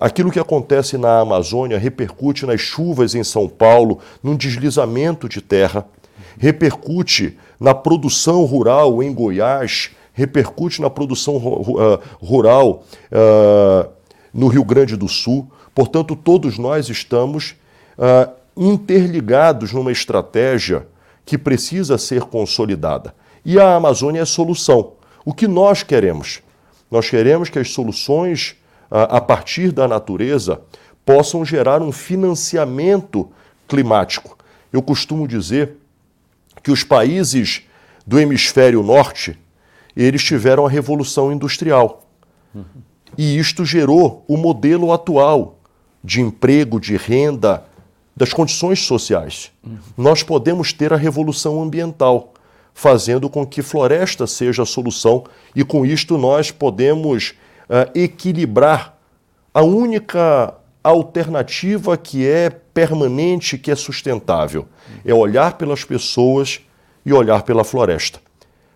Aquilo 0.00 0.30
que 0.30 0.38
acontece 0.38 0.96
na 0.96 1.18
Amazônia 1.18 1.76
repercute 1.76 2.46
nas 2.46 2.60
chuvas 2.60 3.16
em 3.16 3.24
São 3.24 3.48
Paulo, 3.48 3.98
num 4.22 4.36
deslizamento 4.36 5.28
de 5.28 5.40
terra, 5.40 5.84
repercute 6.38 7.36
na 7.58 7.74
produção 7.74 8.44
rural 8.44 9.02
em 9.02 9.12
Goiás, 9.12 9.90
repercute 10.12 10.80
na 10.80 10.88
produção 10.88 11.36
uh, 11.36 12.00
rural 12.24 12.84
uh, 13.10 13.90
no 14.32 14.46
Rio 14.46 14.64
Grande 14.64 14.96
do 14.96 15.08
Sul. 15.08 15.50
Portanto, 15.74 16.14
todos 16.14 16.58
nós 16.58 16.88
estamos 16.88 17.56
uh, 17.98 18.37
interligados 18.58 19.72
numa 19.72 19.92
estratégia 19.92 20.86
que 21.24 21.38
precisa 21.38 21.96
ser 21.96 22.22
consolidada. 22.22 23.14
E 23.44 23.58
a 23.58 23.76
Amazônia 23.76 24.20
é 24.20 24.22
a 24.22 24.26
solução. 24.26 24.94
O 25.24 25.32
que 25.32 25.46
nós 25.46 25.82
queremos? 25.82 26.42
Nós 26.90 27.08
queremos 27.08 27.48
que 27.48 27.58
as 27.58 27.70
soluções 27.70 28.56
a 28.90 29.20
partir 29.20 29.70
da 29.70 29.86
natureza 29.86 30.60
possam 31.04 31.44
gerar 31.44 31.82
um 31.82 31.92
financiamento 31.92 33.30
climático. 33.66 34.36
Eu 34.72 34.82
costumo 34.82 35.28
dizer 35.28 35.76
que 36.62 36.70
os 36.70 36.82
países 36.82 37.62
do 38.06 38.18
hemisfério 38.18 38.82
norte, 38.82 39.38
eles 39.94 40.24
tiveram 40.24 40.66
a 40.66 40.70
revolução 40.70 41.30
industrial. 41.30 42.06
Uhum. 42.54 42.64
E 43.16 43.38
isto 43.38 43.64
gerou 43.64 44.24
o 44.26 44.36
modelo 44.36 44.92
atual 44.92 45.58
de 46.02 46.20
emprego, 46.20 46.80
de 46.80 46.96
renda, 46.96 47.64
das 48.18 48.32
condições 48.32 48.80
sociais. 48.80 49.52
Uhum. 49.64 49.78
Nós 49.96 50.24
podemos 50.24 50.72
ter 50.72 50.92
a 50.92 50.96
revolução 50.96 51.62
ambiental, 51.62 52.34
fazendo 52.74 53.30
com 53.30 53.46
que 53.46 53.62
floresta 53.62 54.26
seja 54.26 54.64
a 54.64 54.66
solução, 54.66 55.24
e 55.54 55.62
com 55.62 55.86
isto 55.86 56.18
nós 56.18 56.50
podemos 56.50 57.34
uh, 57.70 57.88
equilibrar 57.94 58.98
a 59.54 59.62
única 59.62 60.52
alternativa 60.82 61.96
que 61.96 62.26
é 62.26 62.50
permanente, 62.50 63.56
que 63.56 63.70
é 63.70 63.76
sustentável. 63.76 64.66
É 65.04 65.14
olhar 65.14 65.56
pelas 65.56 65.84
pessoas 65.84 66.60
e 67.06 67.12
olhar 67.12 67.44
pela 67.44 67.62
floresta. 67.62 68.20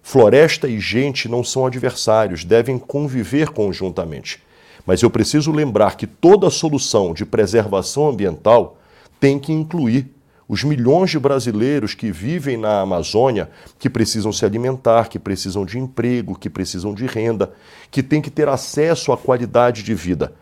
Floresta 0.02 0.68
e 0.68 0.78
gente 0.78 1.28
não 1.28 1.42
são 1.42 1.66
adversários, 1.66 2.44
devem 2.44 2.78
conviver 2.78 3.50
conjuntamente. 3.50 4.40
Mas 4.86 5.02
eu 5.02 5.10
preciso 5.10 5.50
lembrar 5.50 5.96
que 5.96 6.06
toda 6.06 6.50
solução 6.50 7.12
de 7.12 7.24
preservação 7.24 8.08
ambiental 8.08 8.78
tem 9.22 9.38
que 9.38 9.52
incluir 9.52 10.10
os 10.48 10.64
milhões 10.64 11.10
de 11.10 11.16
brasileiros 11.16 11.94
que 11.94 12.10
vivem 12.10 12.56
na 12.56 12.80
Amazônia, 12.80 13.48
que 13.78 13.88
precisam 13.88 14.32
se 14.32 14.44
alimentar, 14.44 15.08
que 15.08 15.16
precisam 15.16 15.64
de 15.64 15.78
emprego, 15.78 16.36
que 16.36 16.50
precisam 16.50 16.92
de 16.92 17.06
renda, 17.06 17.52
que 17.88 18.02
têm 18.02 18.20
que 18.20 18.32
ter 18.32 18.48
acesso 18.48 19.12
à 19.12 19.16
qualidade 19.16 19.84
de 19.84 19.94
vida. 19.94 20.32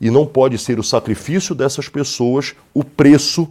E 0.00 0.12
não 0.12 0.24
pode 0.24 0.56
ser 0.58 0.78
o 0.78 0.84
sacrifício 0.84 1.56
dessas 1.56 1.88
pessoas 1.88 2.54
o 2.72 2.84
preço 2.84 3.48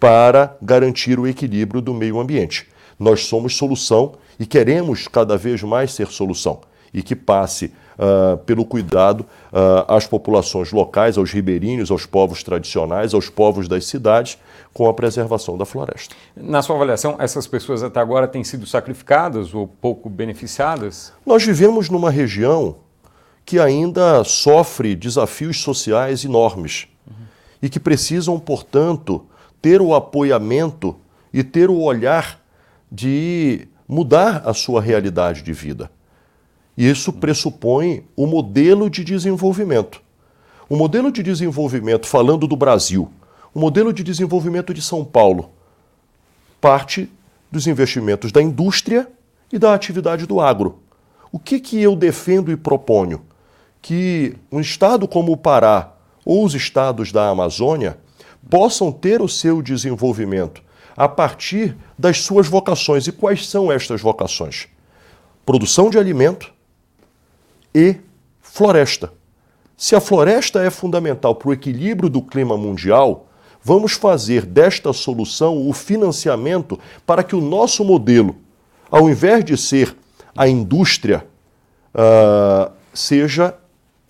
para 0.00 0.56
garantir 0.62 1.20
o 1.20 1.26
equilíbrio 1.26 1.82
do 1.82 1.92
meio 1.92 2.18
ambiente. 2.18 2.66
Nós 2.98 3.26
somos 3.26 3.54
solução 3.54 4.14
e 4.40 4.46
queremos 4.46 5.06
cada 5.06 5.36
vez 5.36 5.62
mais 5.62 5.92
ser 5.92 6.06
solução 6.06 6.62
e 6.94 7.02
que 7.02 7.14
passe 7.14 7.74
uh, 7.98 8.36
pelo 8.38 8.64
cuidado 8.64 9.20
uh, 9.20 9.92
às 9.92 10.06
populações 10.06 10.72
locais, 10.72 11.18
aos 11.18 11.32
ribeirinhos, 11.32 11.90
aos 11.90 12.06
povos 12.06 12.42
tradicionais, 12.42 13.14
aos 13.14 13.28
povos 13.28 13.68
das 13.68 13.86
cidades, 13.86 14.38
com 14.72 14.88
a 14.88 14.94
preservação 14.94 15.56
da 15.56 15.64
floresta. 15.64 16.14
Na 16.36 16.62
sua 16.62 16.76
avaliação, 16.76 17.16
essas 17.18 17.46
pessoas 17.46 17.82
até 17.82 18.00
agora 18.00 18.26
têm 18.26 18.42
sido 18.42 18.66
sacrificadas 18.66 19.54
ou 19.54 19.66
pouco 19.66 20.08
beneficiadas? 20.08 21.12
Nós 21.24 21.44
vivemos 21.44 21.88
numa 21.88 22.10
região 22.10 22.76
que 23.44 23.58
ainda 23.60 24.24
sofre 24.24 24.96
desafios 24.96 25.60
sociais 25.60 26.24
enormes 26.24 26.88
uhum. 27.06 27.14
e 27.62 27.68
que 27.68 27.78
precisam, 27.78 28.38
portanto, 28.40 29.26
ter 29.60 29.80
o 29.80 29.94
apoiamento 29.94 30.96
e 31.32 31.42
ter 31.44 31.70
o 31.70 31.80
olhar 31.80 32.40
de 32.90 33.68
mudar 33.88 34.42
a 34.46 34.54
sua 34.54 34.80
realidade 34.80 35.42
de 35.42 35.52
vida. 35.52 35.90
E 36.76 36.88
isso 36.88 37.12
pressupõe 37.12 38.04
o 38.16 38.26
modelo 38.26 38.90
de 38.90 39.04
desenvolvimento. 39.04 40.02
O 40.68 40.76
modelo 40.76 41.12
de 41.12 41.22
desenvolvimento, 41.22 42.06
falando 42.06 42.46
do 42.46 42.56
Brasil, 42.56 43.10
o 43.54 43.60
modelo 43.60 43.92
de 43.92 44.02
desenvolvimento 44.02 44.74
de 44.74 44.82
São 44.82 45.04
Paulo 45.04 45.50
parte 46.64 47.10
dos 47.52 47.66
investimentos 47.66 48.32
da 48.32 48.40
indústria 48.40 49.06
e 49.52 49.58
da 49.58 49.74
atividade 49.74 50.24
do 50.26 50.40
agro. 50.40 50.78
O 51.30 51.38
que, 51.38 51.60
que 51.60 51.78
eu 51.78 51.94
defendo 51.94 52.50
e 52.50 52.56
proponho? 52.56 53.20
Que 53.82 54.34
um 54.50 54.60
estado 54.60 55.06
como 55.06 55.30
o 55.30 55.36
Pará 55.36 55.92
ou 56.24 56.42
os 56.42 56.54
estados 56.54 57.12
da 57.12 57.28
Amazônia 57.28 57.98
possam 58.48 58.90
ter 58.90 59.20
o 59.20 59.28
seu 59.28 59.60
desenvolvimento 59.60 60.62
a 60.96 61.06
partir 61.06 61.76
das 61.98 62.22
suas 62.22 62.46
vocações. 62.46 63.06
E 63.06 63.12
quais 63.12 63.46
são 63.46 63.70
estas 63.70 64.00
vocações? 64.00 64.66
Produção 65.44 65.90
de 65.90 65.98
alimento 65.98 66.53
e 67.74 67.96
floresta. 68.40 69.12
Se 69.76 69.96
a 69.96 70.00
floresta 70.00 70.62
é 70.62 70.70
fundamental 70.70 71.34
para 71.34 71.48
o 71.48 71.52
equilíbrio 71.52 72.08
do 72.08 72.22
clima 72.22 72.56
mundial, 72.56 73.26
vamos 73.62 73.92
fazer 73.92 74.46
desta 74.46 74.92
solução 74.92 75.68
o 75.68 75.72
financiamento 75.72 76.78
para 77.04 77.24
que 77.24 77.34
o 77.34 77.40
nosso 77.40 77.84
modelo, 77.84 78.36
ao 78.90 79.10
invés 79.10 79.44
de 79.44 79.56
ser 79.56 79.96
a 80.36 80.46
indústria, 80.46 81.26
uh, 81.94 82.72
seja 82.92 83.56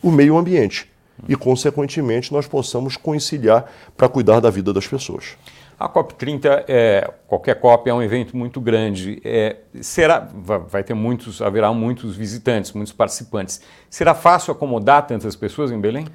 o 0.03 0.11
meio 0.11 0.37
ambiente. 0.37 0.91
E, 1.29 1.37
consequentemente, 1.37 2.33
nós 2.33 2.47
possamos 2.47 2.97
conciliar 2.97 3.71
para 3.97 4.09
cuidar 4.09 4.41
da 4.41 4.51
vida 4.51 4.73
das 4.73 4.87
pessoas. 4.87 5.37
A 5.85 5.89
COP30, 5.89 6.65
é, 6.67 7.13
qualquer 7.27 7.61
COP 7.61 7.91
é 7.91 7.95
um 7.95 8.03
evento 8.03 8.35
muito 8.35 8.59
grande. 8.59 9.21
É, 9.23 9.57
será, 9.83 10.27
vai 10.67 10.83
ter 10.83 10.95
muitos, 10.95 11.43
haverá 11.43 11.73
muitos 11.75 12.17
visitantes, 12.17 12.73
muitos 12.73 12.93
participantes. 12.93 13.61
Será 13.91 14.15
fácil 14.15 14.53
acomodar 14.53 15.07
tantas 15.07 15.37
pessoas 15.37 15.71
em 15.71 15.79
Belém? 15.79 16.07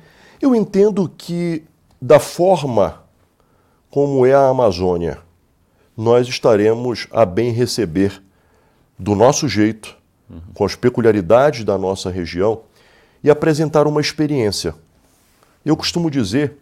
Eu 0.41 0.55
entendo 0.55 1.07
que 1.15 1.63
da 2.01 2.19
forma 2.19 3.03
como 3.91 4.25
é 4.25 4.33
a 4.33 4.47
Amazônia, 4.47 5.19
nós 5.95 6.27
estaremos 6.27 7.07
a 7.11 7.23
bem 7.23 7.51
receber 7.51 8.23
do 8.97 9.13
nosso 9.13 9.47
jeito, 9.47 9.95
uhum. 10.29 10.41
com 10.53 10.65
as 10.65 10.75
peculiaridades 10.75 11.63
da 11.63 11.77
nossa 11.77 12.09
região 12.09 12.61
e 13.23 13.29
apresentar 13.29 13.85
uma 13.85 14.01
experiência. 14.01 14.73
Eu 15.63 15.77
costumo 15.77 16.09
dizer 16.09 16.57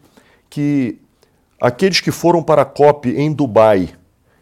que 0.50 1.00
Aqueles 1.60 2.00
que 2.00 2.12
foram 2.12 2.44
para 2.44 2.62
a 2.62 2.66
COP 2.66 3.10
em 3.10 3.34
Dubai 3.34 3.90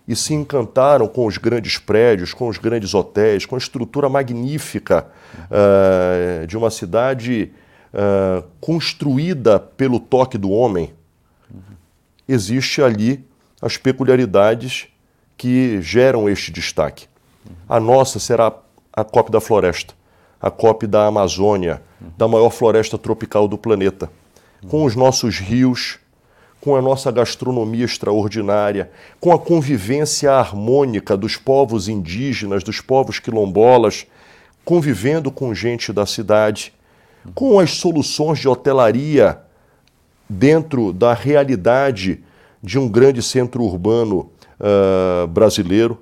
e 0.08 0.16
se 0.16 0.34
encantaram 0.34 1.08
com 1.08 1.26
os 1.26 1.38
grandes 1.38 1.78
prédios, 1.78 2.34
com 2.34 2.48
os 2.48 2.58
grandes 2.58 2.94
hotéis, 2.94 3.46
com 3.46 3.56
a 3.56 3.58
estrutura 3.58 4.10
magnífica 4.10 5.08
uh, 5.46 6.46
de 6.46 6.58
uma 6.58 6.70
cidade 6.70 7.52
uh, 7.94 8.46
construída 8.60 9.60
pelo 9.60 10.00
toque 10.00 10.38
do 10.38 10.52
homem, 10.52 10.94
existe 12.28 12.82
ali 12.82 13.26
as 13.62 13.78
peculiaridades 13.78 14.88
que 15.38 15.82
geram 15.82 16.30
este 16.30 16.52
destaque. 16.52 17.08
A 17.68 17.80
nossa 17.80 18.20
será 18.20 18.52
a 18.92 19.04
COP 19.04 19.32
da 19.32 19.40
Floresta, 19.40 19.94
a 20.40 20.52
COP 20.52 20.86
da 20.86 21.08
Amazônia, 21.08 21.82
da 22.18 22.28
maior 22.28 22.50
floresta 22.50 22.98
tropical 22.98 23.48
do 23.48 23.58
planeta, 23.58 24.12
com 24.68 24.84
os 24.84 24.96
nossos 24.96 25.40
rios 25.40 26.00
com 26.66 26.76
a 26.76 26.82
nossa 26.82 27.12
gastronomia 27.12 27.86
extraordinária, 27.86 28.90
com 29.20 29.32
a 29.32 29.38
convivência 29.38 30.32
harmônica 30.32 31.16
dos 31.16 31.38
povos 31.38 31.88
indígenas, 31.88 32.64
dos 32.64 32.82
povos 32.82 33.20
quilombolas, 33.20 34.08
convivendo 34.64 35.30
com 35.30 35.54
gente 35.54 35.94
da 35.94 36.08
cidade, 36.08 36.74
com 37.36 37.60
as 37.60 37.70
soluções 37.70 38.40
de 38.40 38.48
hotelaria 38.48 39.38
dentro 40.28 40.92
da 40.92 41.14
realidade 41.14 42.24
de 42.64 42.80
um 42.80 42.90
grande 42.90 43.22
centro 43.22 43.62
urbano 43.62 44.32
uh, 44.60 45.28
brasileiro. 45.28 46.00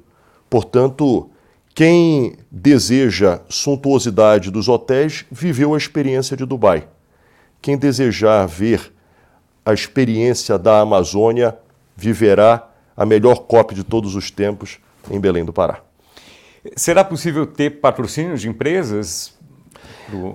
Portanto, 0.49 1.29
quem 1.75 2.37
deseja 2.49 3.41
suntuosidade 3.49 4.49
dos 4.49 4.69
hotéis 4.69 5.25
viveu 5.29 5.73
a 5.73 5.77
experiência 5.77 6.37
de 6.37 6.45
Dubai. 6.45 6.87
Quem 7.61 7.77
desejar 7.77 8.45
ver 8.45 8.93
a 9.65 9.73
experiência 9.73 10.57
da 10.57 10.81
Amazônia 10.81 11.57
viverá 11.95 12.69
a 12.95 13.05
melhor 13.05 13.39
COP 13.39 13.73
de 13.73 13.83
todos 13.83 14.15
os 14.15 14.29
tempos 14.29 14.79
em 15.09 15.19
Belém 15.19 15.45
do 15.45 15.53
Pará. 15.53 15.81
Será 16.75 17.03
possível 17.03 17.45
ter 17.45 17.81
patrocínio 17.81 18.37
de 18.37 18.47
empresas? 18.47 19.33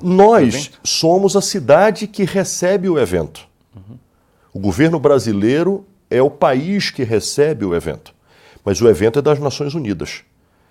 Nós 0.02 0.70
somos 0.82 1.36
a 1.36 1.40
cidade 1.40 2.06
que 2.06 2.24
recebe 2.24 2.88
o 2.88 2.98
evento. 2.98 3.46
Uhum. 3.74 3.98
O 4.52 4.58
governo 4.58 4.98
brasileiro 4.98 5.86
é 6.10 6.20
o 6.20 6.30
país 6.30 6.90
que 6.90 7.04
recebe 7.04 7.64
o 7.64 7.74
evento. 7.74 8.14
Mas 8.64 8.80
o 8.80 8.88
evento 8.88 9.18
é 9.18 9.22
das 9.22 9.38
Nações 9.38 9.74
Unidas. 9.74 10.22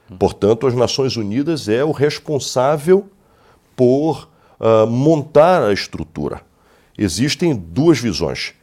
Uhum. 0.09 0.17
Portanto, 0.17 0.67
as 0.67 0.73
Nações 0.73 1.15
Unidas 1.15 1.67
é 1.67 1.83
o 1.83 1.91
responsável 1.91 3.07
por 3.75 4.27
uh, 4.59 4.87
montar 4.87 5.63
a 5.63 5.73
estrutura. 5.73 6.41
Existem 6.97 7.55
duas 7.55 7.99
visões. 7.99 8.53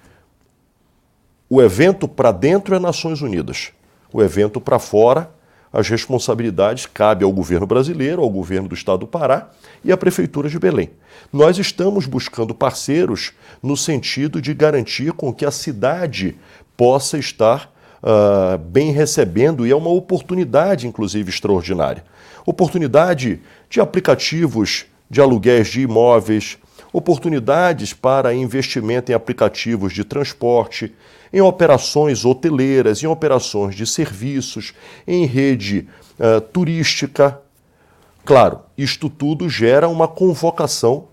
O 1.48 1.62
evento 1.62 2.08
para 2.08 2.32
dentro 2.32 2.74
é 2.74 2.78
Nações 2.78 3.22
Unidas. 3.22 3.70
O 4.12 4.22
evento 4.22 4.60
para 4.60 4.78
fora, 4.78 5.30
as 5.72 5.88
responsabilidades 5.88 6.86
cabem 6.86 7.24
ao 7.24 7.32
governo 7.32 7.66
brasileiro, 7.66 8.22
ao 8.22 8.30
governo 8.30 8.68
do 8.68 8.74
estado 8.74 9.00
do 9.00 9.06
Pará 9.06 9.50
e 9.84 9.92
à 9.92 9.96
prefeitura 9.96 10.48
de 10.48 10.58
Belém. 10.58 10.90
Nós 11.32 11.58
estamos 11.58 12.06
buscando 12.06 12.54
parceiros 12.54 13.32
no 13.62 13.76
sentido 13.76 14.40
de 14.40 14.54
garantir 14.54 15.12
com 15.12 15.32
que 15.32 15.44
a 15.44 15.50
cidade 15.50 16.36
possa 16.76 17.18
estar 17.18 17.72
uh, 18.02 18.58
bem 18.58 18.92
recebendo 18.92 19.66
e 19.66 19.70
é 19.70 19.76
uma 19.76 19.90
oportunidade, 19.90 20.86
inclusive, 20.86 21.30
extraordinária. 21.30 22.04
Oportunidade 22.46 23.40
de 23.68 23.80
aplicativos 23.80 24.86
de 25.10 25.20
aluguéis 25.20 25.68
de 25.68 25.82
imóveis, 25.82 26.58
oportunidades 26.94 27.92
para 27.92 28.32
investimento 28.32 29.10
em 29.10 29.16
aplicativos 29.16 29.92
de 29.92 30.04
transporte, 30.04 30.94
em 31.32 31.40
operações 31.40 32.24
hoteleiras, 32.24 33.02
em 33.02 33.08
operações 33.08 33.74
de 33.74 33.84
serviços, 33.84 34.72
em 35.04 35.26
rede 35.26 35.88
uh, 36.20 36.40
turística. 36.40 37.40
Claro, 38.24 38.60
isto 38.78 39.10
tudo 39.10 39.48
gera 39.48 39.88
uma 39.88 40.06
convocação 40.06 41.08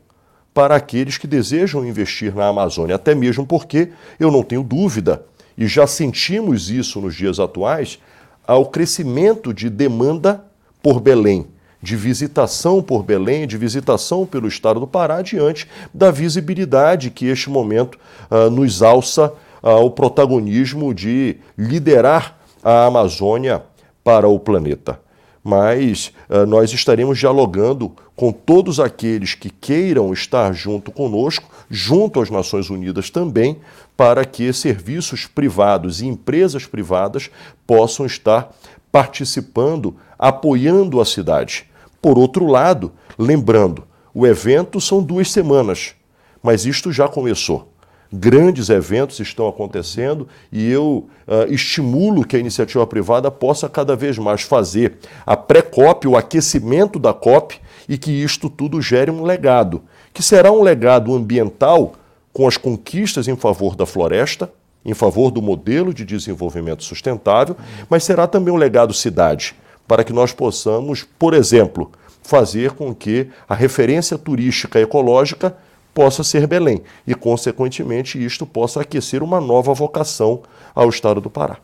para 0.53 0.75
aqueles 0.75 1.17
que 1.17 1.25
desejam 1.25 1.83
investir 1.83 2.35
na 2.35 2.47
Amazônia, 2.47 2.95
até 2.95 3.15
mesmo 3.15 3.43
porque 3.47 3.89
eu 4.19 4.29
não 4.29 4.43
tenho 4.43 4.61
dúvida, 4.61 5.25
e 5.57 5.65
já 5.65 5.87
sentimos 5.87 6.69
isso 6.69 7.01
nos 7.01 7.15
dias 7.15 7.39
atuais, 7.39 7.97
ao 8.45 8.67
crescimento 8.67 9.51
de 9.51 9.67
demanda 9.67 10.45
por 10.83 10.99
Belém, 10.99 11.47
de 11.81 11.95
visitação 11.95 12.81
por 12.81 13.03
Belém, 13.03 13.47
de 13.47 13.57
visitação 13.57 14.25
pelo 14.25 14.47
estado 14.47 14.79
do 14.79 14.87
Pará, 14.87 15.21
diante 15.21 15.67
da 15.93 16.11
visibilidade 16.11 17.09
que 17.09 17.25
este 17.25 17.49
momento 17.49 17.97
uh, 18.29 18.49
nos 18.49 18.81
alça 18.81 19.33
uh, 19.63 19.89
protagonismo 19.89 20.93
de 20.93 21.37
liderar 21.57 22.37
a 22.63 22.85
Amazônia 22.85 23.63
para 24.03 24.27
o 24.27 24.39
planeta 24.39 24.99
mas 25.43 26.11
uh, 26.29 26.45
nós 26.45 26.71
estaremos 26.71 27.17
dialogando 27.17 27.91
com 28.15 28.31
todos 28.31 28.79
aqueles 28.79 29.33
que 29.33 29.49
queiram 29.49 30.13
estar 30.13 30.53
junto 30.53 30.91
conosco, 30.91 31.49
junto 31.69 32.21
às 32.21 32.29
Nações 32.29 32.69
Unidas 32.69 33.09
também, 33.09 33.57
para 33.97 34.23
que 34.23 34.51
serviços 34.53 35.25
privados 35.25 36.01
e 36.01 36.05
empresas 36.05 36.65
privadas 36.65 37.29
possam 37.65 38.05
estar 38.05 38.51
participando, 38.91 39.95
apoiando 40.19 41.01
a 41.01 41.05
cidade. 41.05 41.65
Por 42.01 42.17
outro 42.17 42.47
lado, 42.47 42.91
lembrando, 43.17 43.83
o 44.13 44.25
evento 44.25 44.81
são 44.81 45.03
duas 45.03 45.31
semanas, 45.31 45.93
mas 46.41 46.65
isto 46.65 46.91
já 46.91 47.07
começou. 47.07 47.67
Grandes 48.11 48.69
eventos 48.69 49.19
estão 49.21 49.47
acontecendo 49.47 50.27
e 50.51 50.69
eu 50.69 51.07
uh, 51.27 51.53
estimulo 51.53 52.25
que 52.25 52.35
a 52.35 52.39
iniciativa 52.39 52.85
privada 52.85 53.31
possa 53.31 53.69
cada 53.69 53.95
vez 53.95 54.17
mais 54.17 54.41
fazer 54.41 54.97
a 55.25 55.37
pré-COP, 55.37 56.07
o 56.07 56.17
aquecimento 56.17 56.99
da 56.99 57.13
COP 57.13 57.57
e 57.87 57.97
que 57.97 58.11
isto 58.11 58.49
tudo 58.49 58.81
gere 58.81 59.09
um 59.09 59.23
legado, 59.23 59.83
que 60.13 60.21
será 60.21 60.51
um 60.51 60.61
legado 60.61 61.15
ambiental 61.15 61.93
com 62.33 62.47
as 62.47 62.57
conquistas 62.57 63.29
em 63.29 63.35
favor 63.37 63.75
da 63.75 63.85
floresta, 63.85 64.51
em 64.83 64.93
favor 64.93 65.31
do 65.31 65.41
modelo 65.41 65.93
de 65.93 66.03
desenvolvimento 66.03 66.83
sustentável, 66.83 67.55
mas 67.89 68.03
será 68.03 68.27
também 68.27 68.53
um 68.53 68.57
legado 68.57 68.93
cidade, 68.93 69.55
para 69.91 70.05
que 70.05 70.13
nós 70.13 70.31
possamos, 70.31 71.03
por 71.03 71.33
exemplo, 71.33 71.91
fazer 72.23 72.71
com 72.71 72.95
que 72.95 73.27
a 73.45 73.53
referência 73.53 74.17
turística 74.17 74.79
ecológica 74.79 75.53
possa 75.93 76.23
ser 76.23 76.47
Belém 76.47 76.81
e, 77.05 77.13
consequentemente, 77.13 78.23
isto 78.23 78.45
possa 78.45 78.79
aquecer 78.79 79.21
uma 79.21 79.41
nova 79.41 79.73
vocação 79.73 80.43
ao 80.73 80.87
Estado 80.87 81.19
do 81.19 81.29
Pará. 81.29 81.57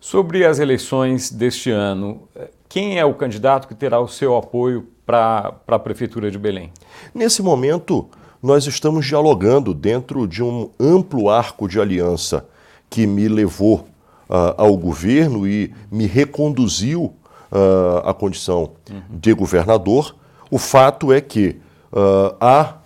Sobre 0.00 0.44
as 0.44 0.58
eleições 0.58 1.30
deste 1.30 1.70
ano, 1.70 2.28
quem 2.68 2.98
é 2.98 3.04
o 3.04 3.14
candidato 3.14 3.68
que 3.68 3.74
terá 3.76 4.00
o 4.00 4.08
seu 4.08 4.36
apoio 4.36 4.88
para 5.06 5.54
a 5.68 5.78
Prefeitura 5.78 6.28
de 6.28 6.38
Belém? 6.40 6.72
Nesse 7.14 7.40
momento, 7.40 8.08
nós 8.42 8.66
estamos 8.66 9.06
dialogando 9.06 9.72
dentro 9.72 10.26
de 10.26 10.42
um 10.42 10.70
amplo 10.80 11.30
arco 11.30 11.68
de 11.68 11.80
aliança 11.80 12.48
que 12.90 13.06
me 13.06 13.28
levou 13.28 13.86
uh, 14.28 14.56
ao 14.56 14.76
governo 14.76 15.46
e 15.46 15.72
me 15.88 16.08
reconduziu 16.08 17.14
uh, 17.50 18.08
à 18.08 18.14
condição 18.14 18.72
uhum. 18.90 19.02
de 19.10 19.32
governador. 19.34 20.14
O 20.50 20.58
fato 20.58 21.12
é 21.12 21.20
que 21.20 21.56
uh, 21.92 22.36
há 22.40 22.80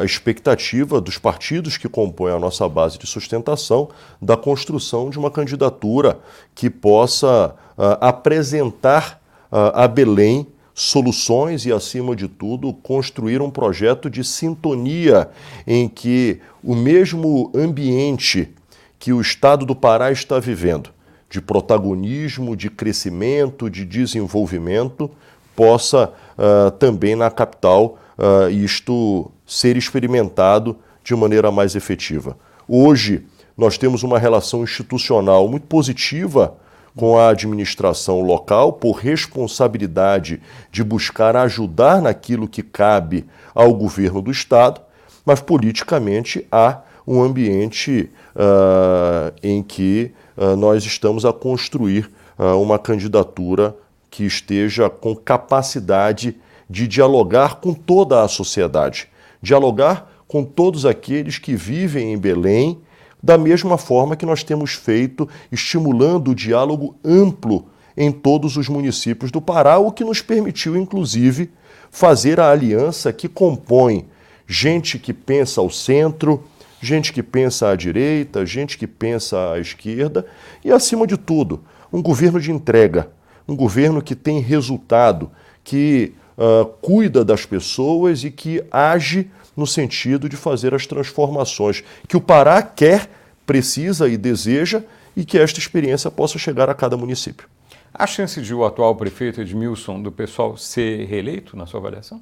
a 0.00 0.04
expectativa 0.04 1.00
dos 1.00 1.16
partidos 1.16 1.76
que 1.76 1.88
compõem 1.88 2.32
a 2.32 2.38
nossa 2.38 2.68
base 2.68 2.98
de 2.98 3.06
sustentação 3.06 3.88
da 4.20 4.36
construção 4.36 5.10
de 5.10 5.18
uma 5.18 5.30
candidatura 5.30 6.18
que 6.54 6.68
possa 6.68 7.54
uh, 7.78 7.82
apresentar 8.00 9.20
uh, 9.52 9.70
a 9.74 9.86
Belém 9.86 10.46
soluções 10.74 11.64
e, 11.64 11.72
acima 11.72 12.16
de 12.16 12.26
tudo, 12.26 12.72
construir 12.72 13.40
um 13.40 13.48
projeto 13.48 14.10
de 14.10 14.24
sintonia 14.24 15.30
em 15.64 15.88
que 15.88 16.40
o 16.64 16.74
mesmo 16.74 17.52
ambiente 17.54 18.52
que 18.98 19.12
o 19.12 19.20
Estado 19.20 19.64
do 19.64 19.76
Pará 19.76 20.10
está 20.10 20.40
vivendo, 20.40 20.90
de 21.34 21.40
protagonismo, 21.40 22.54
de 22.54 22.70
crescimento, 22.70 23.68
de 23.68 23.84
desenvolvimento, 23.84 25.10
possa 25.56 26.12
uh, 26.38 26.70
também 26.70 27.16
na 27.16 27.28
capital 27.28 27.98
uh, 28.16 28.48
isto 28.48 29.32
ser 29.44 29.76
experimentado 29.76 30.76
de 31.02 31.12
maneira 31.16 31.50
mais 31.50 31.74
efetiva. 31.74 32.36
Hoje, 32.68 33.26
nós 33.58 33.76
temos 33.76 34.04
uma 34.04 34.16
relação 34.16 34.62
institucional 34.62 35.48
muito 35.48 35.66
positiva 35.66 36.54
com 36.94 37.18
a 37.18 37.30
administração 37.30 38.20
local, 38.20 38.74
por 38.74 38.92
responsabilidade 38.92 40.40
de 40.70 40.84
buscar 40.84 41.34
ajudar 41.34 42.00
naquilo 42.00 42.46
que 42.46 42.62
cabe 42.62 43.24
ao 43.52 43.74
governo 43.74 44.22
do 44.22 44.30
Estado, 44.30 44.80
mas 45.26 45.40
politicamente 45.40 46.46
há 46.52 46.82
um 47.04 47.20
ambiente 47.20 48.08
uh, 48.36 49.34
em 49.42 49.64
que 49.64 50.12
nós 50.56 50.84
estamos 50.84 51.24
a 51.24 51.32
construir 51.32 52.10
uh, 52.38 52.60
uma 52.60 52.78
candidatura 52.78 53.76
que 54.10 54.24
esteja 54.24 54.88
com 54.88 55.14
capacidade 55.14 56.36
de 56.68 56.86
dialogar 56.86 57.56
com 57.56 57.74
toda 57.74 58.22
a 58.22 58.28
sociedade, 58.28 59.08
dialogar 59.42 60.10
com 60.26 60.44
todos 60.44 60.86
aqueles 60.86 61.38
que 61.38 61.54
vivem 61.54 62.12
em 62.12 62.18
Belém, 62.18 62.78
da 63.22 63.38
mesma 63.38 63.78
forma 63.78 64.16
que 64.16 64.26
nós 64.26 64.42
temos 64.42 64.74
feito, 64.74 65.28
estimulando 65.50 66.30
o 66.30 66.34
diálogo 66.34 66.94
amplo 67.04 67.66
em 67.96 68.10
todos 68.10 68.56
os 68.56 68.68
municípios 68.68 69.30
do 69.30 69.40
Pará, 69.40 69.78
o 69.78 69.92
que 69.92 70.04
nos 70.04 70.20
permitiu, 70.20 70.76
inclusive, 70.76 71.50
fazer 71.90 72.40
a 72.40 72.50
aliança 72.50 73.12
que 73.12 73.28
compõe 73.28 74.06
gente 74.46 74.98
que 74.98 75.12
pensa 75.12 75.60
ao 75.60 75.70
centro, 75.70 76.44
gente 76.84 77.12
que 77.12 77.22
pensa 77.22 77.70
à 77.70 77.76
direita, 77.76 78.44
gente 78.44 78.76
que 78.76 78.86
pensa 78.86 79.52
à 79.52 79.58
esquerda 79.58 80.26
e, 80.64 80.70
acima 80.70 81.06
de 81.06 81.16
tudo, 81.16 81.64
um 81.92 82.02
governo 82.02 82.40
de 82.40 82.52
entrega, 82.52 83.08
um 83.48 83.56
governo 83.56 84.02
que 84.02 84.14
tem 84.14 84.40
resultado, 84.40 85.30
que 85.62 86.12
uh, 86.36 86.66
cuida 86.82 87.24
das 87.24 87.46
pessoas 87.46 88.24
e 88.24 88.30
que 88.30 88.62
age 88.70 89.30
no 89.56 89.66
sentido 89.66 90.28
de 90.28 90.36
fazer 90.36 90.74
as 90.74 90.86
transformações 90.86 91.82
que 92.08 92.16
o 92.16 92.20
Pará 92.20 92.60
quer, 92.60 93.08
precisa 93.46 94.08
e 94.08 94.16
deseja 94.16 94.82
e 95.16 95.24
que 95.24 95.38
esta 95.38 95.58
experiência 95.58 96.10
possa 96.10 96.38
chegar 96.38 96.68
a 96.68 96.74
cada 96.74 96.96
município. 96.96 97.48
Há 97.92 98.06
chance 98.06 98.40
de 98.42 98.52
o 98.52 98.64
atual 98.64 98.96
prefeito 98.96 99.40
Edmilson 99.40 100.02
do 100.02 100.10
pessoal 100.10 100.56
ser 100.56 101.06
reeleito, 101.06 101.56
na 101.56 101.66
sua 101.66 101.78
avaliação? 101.78 102.20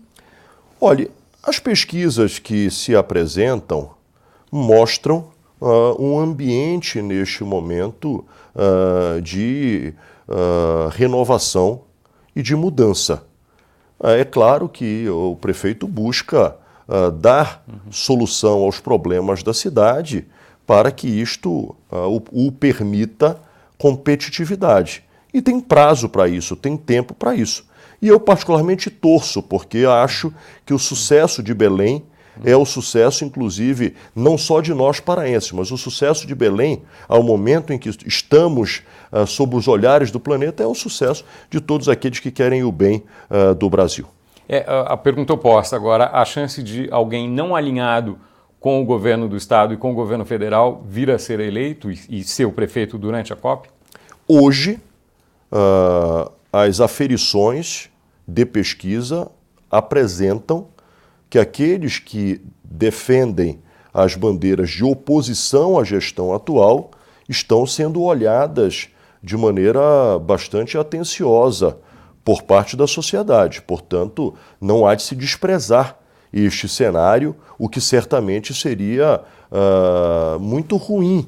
Olhe, 0.78 1.10
as 1.42 1.58
pesquisas 1.58 2.38
que 2.38 2.70
se 2.70 2.94
apresentam 2.94 3.90
mostram 4.52 5.30
uh, 5.58 5.96
um 5.98 6.18
ambiente 6.18 7.00
neste 7.00 7.42
momento 7.42 8.22
uh, 8.54 9.20
de 9.22 9.94
uh, 10.28 10.88
renovação 10.90 11.80
e 12.36 12.42
de 12.42 12.54
mudança. 12.54 13.24
É 14.02 14.24
claro 14.24 14.68
que 14.68 15.08
o 15.08 15.36
prefeito 15.36 15.86
busca 15.86 16.56
dar 17.20 17.62
uhum. 17.68 17.92
solução 17.92 18.64
aos 18.64 18.80
problemas 18.80 19.44
da 19.44 19.54
cidade 19.54 20.26
para 20.66 20.90
que 20.90 21.06
isto 21.06 21.74
o, 21.88 22.22
o, 22.32 22.50
permita 22.50 23.40
competitividade. 23.78 25.04
E 25.32 25.40
tem 25.40 25.60
prazo 25.60 26.08
para 26.08 26.26
isso, 26.26 26.56
tem 26.56 26.76
tempo 26.76 27.14
para 27.14 27.32
isso. 27.32 27.64
E 28.02 28.08
eu 28.08 28.18
particularmente 28.18 28.90
torço, 28.90 29.40
porque 29.40 29.84
acho 29.84 30.34
que 30.66 30.74
o 30.74 30.78
sucesso 30.78 31.40
de 31.40 31.54
Belém 31.54 32.02
é 32.44 32.56
o 32.56 32.64
sucesso, 32.64 33.24
inclusive, 33.24 33.94
não 34.14 34.38
só 34.38 34.60
de 34.60 34.72
nós 34.72 35.00
paraenses, 35.00 35.52
mas 35.52 35.70
o 35.70 35.76
sucesso 35.76 36.26
de 36.26 36.34
Belém, 36.34 36.82
ao 37.08 37.22
momento 37.22 37.72
em 37.72 37.78
que 37.78 37.90
estamos 38.06 38.82
uh, 39.12 39.26
sob 39.26 39.56
os 39.56 39.68
olhares 39.68 40.10
do 40.10 40.18
planeta, 40.18 40.62
é 40.62 40.66
o 40.66 40.74
sucesso 40.74 41.24
de 41.50 41.60
todos 41.60 41.88
aqueles 41.88 42.20
que 42.20 42.30
querem 42.30 42.64
o 42.64 42.72
bem 42.72 43.04
uh, 43.30 43.54
do 43.54 43.68
Brasil. 43.68 44.06
É, 44.48 44.64
a 44.68 44.96
pergunta 44.96 45.32
oposta 45.32 45.76
agora, 45.76 46.10
a 46.12 46.24
chance 46.24 46.62
de 46.62 46.88
alguém 46.90 47.28
não 47.28 47.54
alinhado 47.54 48.18
com 48.58 48.80
o 48.80 48.84
governo 48.84 49.28
do 49.28 49.36
Estado 49.36 49.74
e 49.74 49.76
com 49.76 49.90
o 49.90 49.94
governo 49.94 50.24
federal 50.24 50.82
vir 50.86 51.10
a 51.10 51.18
ser 51.18 51.40
eleito 51.40 51.90
e, 51.90 51.98
e 52.08 52.24
ser 52.24 52.44
o 52.44 52.52
prefeito 52.52 52.98
durante 52.98 53.32
a 53.32 53.36
COP? 53.36 53.68
Hoje, 54.26 54.80
uh, 55.50 56.30
as 56.52 56.80
aferições 56.80 57.90
de 58.26 58.46
pesquisa 58.46 59.30
apresentam 59.70 60.68
que 61.32 61.38
aqueles 61.38 61.98
que 61.98 62.42
defendem 62.62 63.58
as 63.90 64.14
bandeiras 64.14 64.68
de 64.68 64.84
oposição 64.84 65.78
à 65.78 65.82
gestão 65.82 66.34
atual 66.34 66.90
estão 67.26 67.66
sendo 67.66 68.02
olhadas 68.02 68.90
de 69.22 69.34
maneira 69.34 70.18
bastante 70.18 70.76
atenciosa 70.76 71.78
por 72.22 72.42
parte 72.42 72.76
da 72.76 72.86
sociedade. 72.86 73.62
Portanto, 73.62 74.34
não 74.60 74.86
há 74.86 74.94
de 74.94 75.04
se 75.04 75.16
desprezar 75.16 75.96
este 76.30 76.68
cenário, 76.68 77.34
o 77.58 77.66
que 77.66 77.80
certamente 77.80 78.52
seria 78.52 79.22
uh, 79.50 80.38
muito 80.38 80.76
ruim 80.76 81.26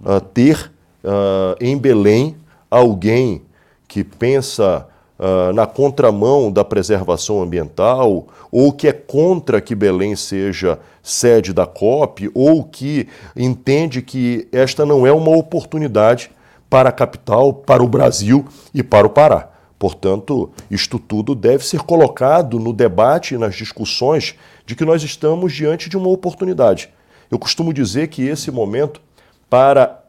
uh, 0.00 0.20
ter 0.20 0.70
uh, 1.02 1.56
em 1.60 1.76
Belém 1.76 2.36
alguém 2.70 3.42
que 3.88 4.04
pensa 4.04 4.86
uh, 5.20 5.52
na 5.52 5.66
contramão 5.66 6.50
da 6.50 6.64
preservação 6.64 7.42
ambiental, 7.42 8.26
ou 8.50 8.72
que 8.72 8.88
é 8.88 8.92
contra 8.92 9.60
que 9.60 9.74
Belém 9.74 10.16
seja 10.16 10.78
sede 11.02 11.52
da 11.52 11.66
COP, 11.66 12.30
ou 12.34 12.64
que 12.64 13.06
entende 13.36 14.00
que 14.00 14.48
esta 14.50 14.86
não 14.86 15.06
é 15.06 15.12
uma 15.12 15.36
oportunidade 15.36 16.30
para 16.70 16.88
a 16.88 16.92
capital, 16.92 17.52
para 17.52 17.82
o 17.82 17.88
Brasil 17.88 18.46
e 18.72 18.82
para 18.82 19.06
o 19.06 19.10
Pará. 19.10 19.50
Portanto, 19.78 20.50
isto 20.70 20.98
tudo 20.98 21.34
deve 21.34 21.66
ser 21.66 21.80
colocado 21.80 22.58
no 22.58 22.72
debate 22.72 23.34
e 23.34 23.38
nas 23.38 23.54
discussões 23.54 24.34
de 24.66 24.74
que 24.74 24.84
nós 24.84 25.02
estamos 25.02 25.52
diante 25.52 25.88
de 25.88 25.96
uma 25.96 26.08
oportunidade. 26.08 26.90
Eu 27.30 27.38
costumo 27.38 27.72
dizer 27.72 28.08
que 28.08 28.22
esse 28.26 28.50
momento, 28.50 29.00
para 29.48 30.04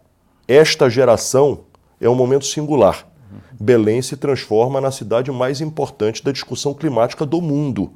esta 0.48 0.90
geração, 0.90 1.60
é 2.02 2.10
um 2.10 2.16
momento 2.16 2.46
singular. 2.46 3.11
Belém 3.60 4.02
se 4.02 4.18
transforma 4.18 4.82
na 4.82 4.92
cidade 4.92 5.32
mais 5.32 5.62
importante 5.62 6.24
da 6.24 6.32
discussão 6.32 6.74
climática 6.74 7.26
do 7.26 7.42
mundo. 7.42 7.94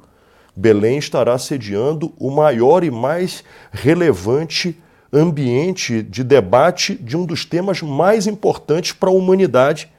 Belém 0.54 0.98
estará 0.98 1.36
sediando 1.38 2.12
o 2.18 2.30
maior 2.30 2.82
e 2.82 2.90
mais 2.90 3.44
relevante 3.70 4.80
ambiente 5.12 6.02
de 6.02 6.24
debate 6.24 6.94
de 6.94 7.16
um 7.16 7.24
dos 7.24 7.44
temas 7.44 7.82
mais 7.82 8.26
importantes 8.26 8.92
para 8.92 9.10
a 9.10 9.12
humanidade. 9.12 9.90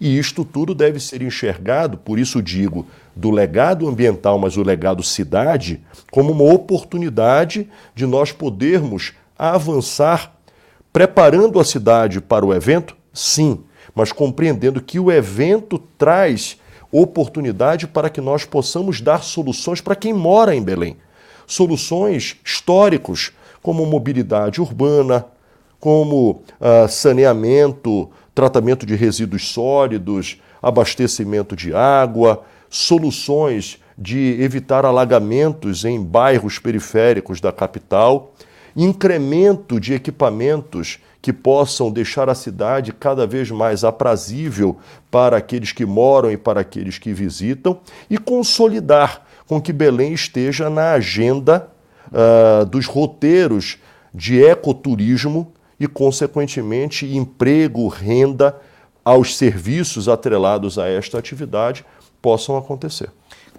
E 0.00 0.18
isto 0.18 0.44
tudo 0.44 0.74
deve 0.74 0.98
ser 0.98 1.20
enxergado, 1.22 1.98
por 1.98 2.18
isso 2.18 2.42
digo, 2.42 2.86
do 3.14 3.30
legado 3.30 3.86
ambiental, 3.86 4.38
mas 4.38 4.56
o 4.56 4.62
legado 4.62 5.02
cidade, 5.02 5.80
como 6.10 6.32
uma 6.32 6.52
oportunidade 6.52 7.68
de 7.94 8.06
nós 8.06 8.32
podermos 8.32 9.12
avançar 9.38 10.34
preparando 10.92 11.60
a 11.60 11.64
cidade 11.64 12.20
para 12.20 12.44
o 12.44 12.54
evento, 12.54 12.96
sim, 13.12 13.62
mas 13.94 14.12
compreendendo 14.12 14.80
que 14.80 14.98
o 14.98 15.10
evento 15.10 15.78
traz 15.78 16.58
oportunidade 16.92 17.86
para 17.86 18.10
que 18.10 18.20
nós 18.20 18.44
possamos 18.44 19.00
dar 19.00 19.22
soluções 19.22 19.80
para 19.80 19.96
quem 19.96 20.12
mora 20.12 20.54
em 20.54 20.62
Belém. 20.62 20.96
Soluções 21.46 22.36
históricos, 22.44 23.32
como 23.62 23.86
mobilidade 23.86 24.60
urbana, 24.60 25.26
como 25.78 26.42
uh, 26.60 26.88
saneamento, 26.88 28.10
tratamento 28.34 28.84
de 28.84 28.94
resíduos 28.94 29.48
sólidos, 29.48 30.40
abastecimento 30.62 31.56
de 31.56 31.74
água, 31.74 32.42
soluções 32.68 33.78
de 33.96 34.40
evitar 34.40 34.86
alagamentos 34.86 35.84
em 35.84 36.02
bairros 36.02 36.58
periféricos 36.58 37.40
da 37.40 37.52
capital, 37.52 38.32
incremento 38.76 39.80
de 39.80 39.94
equipamentos 39.94 40.98
que 41.22 41.32
possam 41.32 41.90
deixar 41.90 42.28
a 42.28 42.34
cidade 42.34 42.92
cada 42.92 43.26
vez 43.26 43.50
mais 43.50 43.84
aprazível 43.84 44.78
para 45.10 45.36
aqueles 45.36 45.72
que 45.72 45.84
moram 45.84 46.30
e 46.30 46.36
para 46.36 46.60
aqueles 46.60 46.98
que 46.98 47.12
visitam 47.12 47.78
e 48.08 48.16
consolidar 48.16 49.26
com 49.46 49.60
que 49.60 49.72
Belém 49.72 50.12
esteja 50.12 50.70
na 50.70 50.92
agenda 50.92 51.68
uh, 52.10 52.64
dos 52.64 52.86
roteiros 52.86 53.78
de 54.14 54.42
ecoturismo 54.42 55.52
e, 55.78 55.86
consequentemente, 55.86 57.06
emprego, 57.06 57.88
renda 57.88 58.56
aos 59.04 59.36
serviços 59.36 60.08
atrelados 60.08 60.78
a 60.78 60.88
esta 60.88 61.18
atividade 61.18 61.84
possam 62.20 62.56
acontecer. 62.56 63.10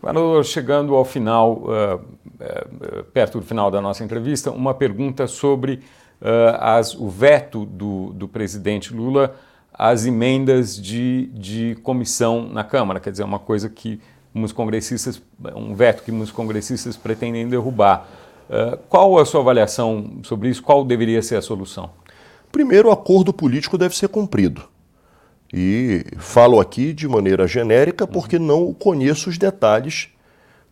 Agora, 0.03 0.43
chegando 0.43 0.95
ao 0.95 1.05
final, 1.05 1.63
uh, 1.63 3.03
perto 3.13 3.39
do 3.39 3.45
final 3.45 3.69
da 3.69 3.79
nossa 3.79 4.03
entrevista, 4.03 4.49
uma 4.49 4.73
pergunta 4.73 5.27
sobre 5.27 5.75
uh, 6.21 6.57
as, 6.59 6.95
o 6.95 7.07
veto 7.07 7.65
do, 7.65 8.11
do, 8.13 8.27
presidente 8.27 8.93
Lula 8.93 9.35
às 9.71 10.05
emendas 10.05 10.75
de, 10.75 11.27
de 11.33 11.77
comissão 11.83 12.49
na 12.51 12.63
Câmara, 12.63 12.99
quer 12.99 13.11
dizer, 13.11 13.23
uma 13.23 13.39
coisa 13.39 13.69
que 13.69 14.01
uns 14.33 14.51
congressistas, 14.51 15.21
um 15.55 15.75
veto 15.75 16.03
que 16.03 16.11
muitos 16.11 16.31
congressistas 16.31 16.97
pretendem 16.97 17.47
derrubar. 17.47 18.07
Qual 18.89 19.17
a 19.17 19.25
sua 19.25 19.41
avaliação 19.41 20.19
sobre 20.23 20.49
isso? 20.49 20.61
Qual 20.61 20.83
deveria 20.85 21.21
ser 21.21 21.35
a 21.35 21.41
solução? 21.41 21.89
Primeiro, 22.51 22.89
o 22.89 22.91
acordo 22.91 23.33
político 23.33 23.77
deve 23.77 23.95
ser 23.95 24.07
cumprido. 24.09 24.70
E 25.53 26.05
falo 26.17 26.59
aqui 26.59 26.93
de 26.93 27.07
maneira 27.07 27.47
genérica 27.47 28.07
porque 28.07 28.37
uhum. 28.37 28.45
não 28.45 28.73
conheço 28.73 29.29
os 29.29 29.37
detalhes 29.37 30.09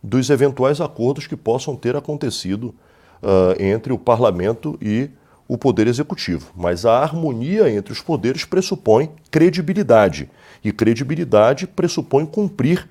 dos 0.02 0.30
eventuais 0.30 0.80
acordos 0.80 1.26
que 1.26 1.36
possam 1.36 1.76
ter 1.76 1.94
acontecido 1.94 2.74
uh, 3.22 3.62
entre 3.62 3.92
o 3.92 3.98
parlamento 3.98 4.78
e 4.80 5.10
o 5.46 5.58
Poder 5.58 5.86
Executivo. 5.86 6.52
Mas 6.56 6.86
a 6.86 7.00
harmonia 7.00 7.70
entre 7.70 7.92
os 7.92 8.00
poderes 8.00 8.44
pressupõe 8.44 9.10
credibilidade. 9.30 10.30
E 10.64 10.72
credibilidade 10.72 11.66
pressupõe 11.66 12.24
cumprir 12.24 12.88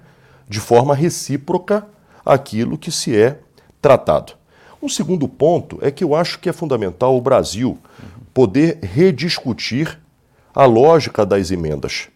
de 0.47 0.60
forma 0.60 0.93
recíproca 0.93 1.88
aquilo 2.25 2.78
que 2.78 2.91
se 2.91 3.15
é 3.15 3.39
tratado. 3.82 4.34
Um 4.82 4.89
segundo 4.89 5.28
ponto 5.28 5.80
é 5.82 5.89
que 5.89 6.04
eu 6.04 6.15
acho 6.15 6.39
que 6.39 6.49
é 6.49 6.54
fundamental 6.54 7.17
o 7.17 7.21
Brasil 7.21 7.78
poder 8.34 8.80
rediscutir 8.82 9.99
a 10.60 10.65
lógica 10.65 11.26
das 11.26 11.52
emendas 11.52 12.10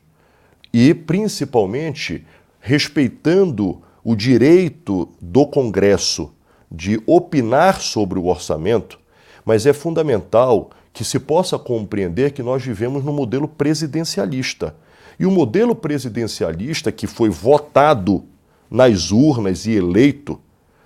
e, 0.73 0.93
principalmente, 0.93 2.25
respeitando 2.59 3.81
o 4.03 4.17
direito 4.17 5.07
do 5.21 5.47
Congresso 5.47 6.29
de 6.69 7.01
opinar 7.07 7.79
sobre 7.79 8.19
o 8.19 8.25
orçamento, 8.25 8.99
mas 9.45 9.65
é 9.65 9.71
fundamental 9.71 10.71
que 10.91 11.05
se 11.05 11.19
possa 11.19 11.57
compreender 11.57 12.31
que 12.33 12.43
nós 12.43 12.61
vivemos 12.61 13.01
no 13.01 13.13
modelo 13.13 13.47
presidencialista. 13.47 14.75
E 15.17 15.25
o 15.25 15.31
modelo 15.31 15.73
presidencialista 15.73 16.91
que 16.91 17.07
foi 17.07 17.29
votado 17.29 18.25
nas 18.69 19.09
urnas 19.09 19.65
e 19.65 19.71
eleito 19.71 20.37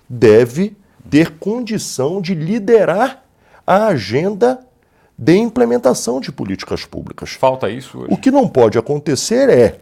deve 0.08 0.76
ter 1.10 1.32
condição 1.40 2.22
de 2.22 2.36
liderar 2.36 3.24
a 3.66 3.88
agenda 3.88 4.64
de 5.18 5.36
implementação 5.36 6.20
de 6.20 6.30
políticas 6.30 6.84
públicas. 6.84 7.30
Falta 7.30 7.68
isso 7.68 7.98
hoje. 7.98 8.08
O 8.12 8.16
que 8.16 8.30
não 8.30 8.46
pode 8.46 8.78
acontecer 8.78 9.48
é 9.48 9.80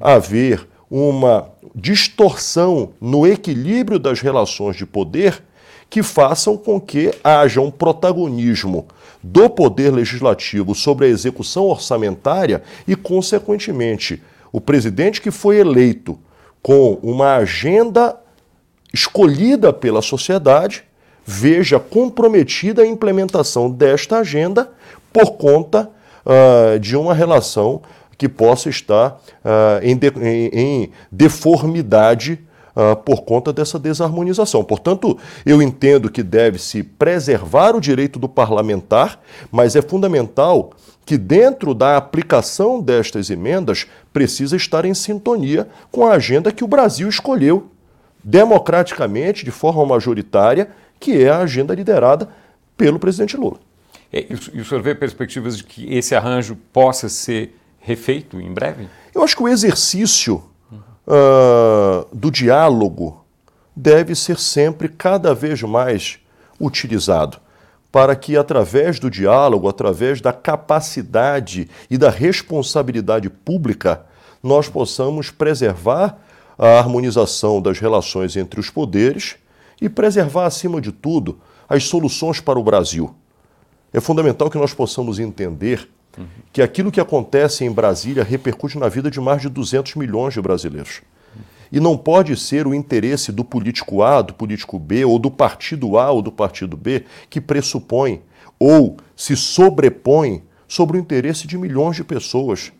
haver 0.00 0.66
uma 0.90 1.50
distorção 1.74 2.92
no 2.98 3.26
equilíbrio 3.26 3.98
das 3.98 4.20
relações 4.20 4.76
de 4.76 4.86
poder 4.86 5.42
que 5.90 6.02
façam 6.02 6.56
com 6.56 6.80
que 6.80 7.12
haja 7.22 7.60
um 7.60 7.70
protagonismo 7.70 8.86
do 9.22 9.50
poder 9.50 9.90
legislativo 9.90 10.74
sobre 10.74 11.06
a 11.06 11.08
execução 11.08 11.64
orçamentária 11.64 12.62
e, 12.86 12.96
consequentemente, 12.96 14.22
o 14.50 14.60
presidente 14.60 15.20
que 15.20 15.30
foi 15.30 15.58
eleito 15.58 16.18
com 16.62 16.98
uma 17.02 17.36
agenda 17.36 18.18
escolhida 18.92 19.72
pela 19.72 20.00
sociedade 20.00 20.87
veja 21.30 21.78
comprometida 21.78 22.80
a 22.80 22.86
implementação 22.86 23.70
desta 23.70 24.20
agenda 24.20 24.70
por 25.12 25.32
conta 25.32 25.90
uh, 26.24 26.78
de 26.78 26.96
uma 26.96 27.12
relação 27.12 27.82
que 28.16 28.26
possa 28.26 28.70
estar 28.70 29.20
uh, 29.44 29.78
em, 29.82 29.94
de, 29.94 30.08
em, 30.22 30.50
em 30.54 30.90
deformidade 31.12 32.40
uh, 32.74 32.96
por 32.96 33.24
conta 33.24 33.52
dessa 33.52 33.78
desarmonização. 33.78 34.64
Portanto, 34.64 35.18
eu 35.44 35.60
entendo 35.60 36.10
que 36.10 36.22
deve-se 36.22 36.82
preservar 36.82 37.76
o 37.76 37.80
direito 37.80 38.18
do 38.18 38.26
parlamentar, 38.26 39.20
mas 39.52 39.76
é 39.76 39.82
fundamental 39.82 40.70
que, 41.04 41.18
dentro 41.18 41.74
da 41.74 41.98
aplicação 41.98 42.80
destas 42.80 43.28
emendas, 43.28 43.86
precisa 44.14 44.56
estar 44.56 44.86
em 44.86 44.94
sintonia 44.94 45.68
com 45.92 46.06
a 46.06 46.12
agenda 46.12 46.50
que 46.50 46.64
o 46.64 46.68
Brasil 46.68 47.06
escolheu 47.06 47.68
democraticamente, 48.24 49.44
de 49.44 49.50
forma 49.50 49.84
majoritária, 49.86 50.68
que 50.98 51.22
é 51.22 51.30
a 51.30 51.38
agenda 51.38 51.74
liderada 51.74 52.28
pelo 52.76 52.98
presidente 52.98 53.36
Lula. 53.36 53.58
É, 54.12 54.26
e 54.30 54.60
o 54.60 54.64
senhor 54.64 54.82
vê 54.82 54.94
perspectivas 54.94 55.56
de 55.56 55.64
que 55.64 55.92
esse 55.94 56.14
arranjo 56.14 56.56
possa 56.72 57.08
ser 57.08 57.54
refeito 57.78 58.40
em 58.40 58.52
breve? 58.52 58.88
Eu 59.14 59.22
acho 59.22 59.36
que 59.36 59.42
o 59.42 59.48
exercício 59.48 60.42
uh, 60.72 62.06
do 62.12 62.30
diálogo 62.30 63.24
deve 63.74 64.14
ser 64.14 64.38
sempre 64.38 64.88
cada 64.88 65.34
vez 65.34 65.62
mais 65.62 66.18
utilizado 66.60 67.38
para 67.90 68.14
que, 68.14 68.36
através 68.36 68.98
do 68.98 69.10
diálogo, 69.10 69.68
através 69.68 70.20
da 70.20 70.32
capacidade 70.32 71.68
e 71.90 71.96
da 71.96 72.10
responsabilidade 72.10 73.30
pública, 73.30 74.04
nós 74.42 74.68
possamos 74.68 75.30
preservar 75.30 76.18
a 76.58 76.78
harmonização 76.78 77.62
das 77.62 77.78
relações 77.78 78.36
entre 78.36 78.60
os 78.60 78.68
poderes 78.68 79.36
e 79.80 79.88
preservar, 79.88 80.46
acima 80.46 80.80
de 80.80 80.92
tudo, 80.92 81.38
as 81.68 81.84
soluções 81.84 82.40
para 82.40 82.58
o 82.58 82.62
Brasil. 82.62 83.14
É 83.92 84.00
fundamental 84.00 84.50
que 84.50 84.58
nós 84.58 84.74
possamos 84.74 85.18
entender 85.18 85.88
que 86.52 86.62
aquilo 86.62 86.90
que 86.90 87.00
acontece 87.00 87.64
em 87.64 87.70
Brasília 87.70 88.24
repercute 88.24 88.78
na 88.78 88.88
vida 88.88 89.10
de 89.10 89.20
mais 89.20 89.40
de 89.40 89.48
200 89.48 89.94
milhões 89.94 90.34
de 90.34 90.40
brasileiros. 90.40 91.00
E 91.70 91.78
não 91.78 91.96
pode 91.96 92.36
ser 92.36 92.66
o 92.66 92.74
interesse 92.74 93.30
do 93.30 93.44
político 93.44 94.02
A, 94.02 94.22
do 94.22 94.34
político 94.34 94.78
B, 94.78 95.04
ou 95.04 95.18
do 95.18 95.30
partido 95.30 95.98
A 95.98 96.10
ou 96.10 96.22
do 96.22 96.32
partido 96.32 96.76
B, 96.76 97.04
que 97.28 97.40
pressupõe 97.40 98.22
ou 98.58 98.96
se 99.14 99.36
sobrepõe 99.36 100.42
sobre 100.66 100.96
o 100.96 101.00
interesse 101.00 101.46
de 101.46 101.56
milhões 101.56 101.96
de 101.96 102.04
pessoas 102.04 102.72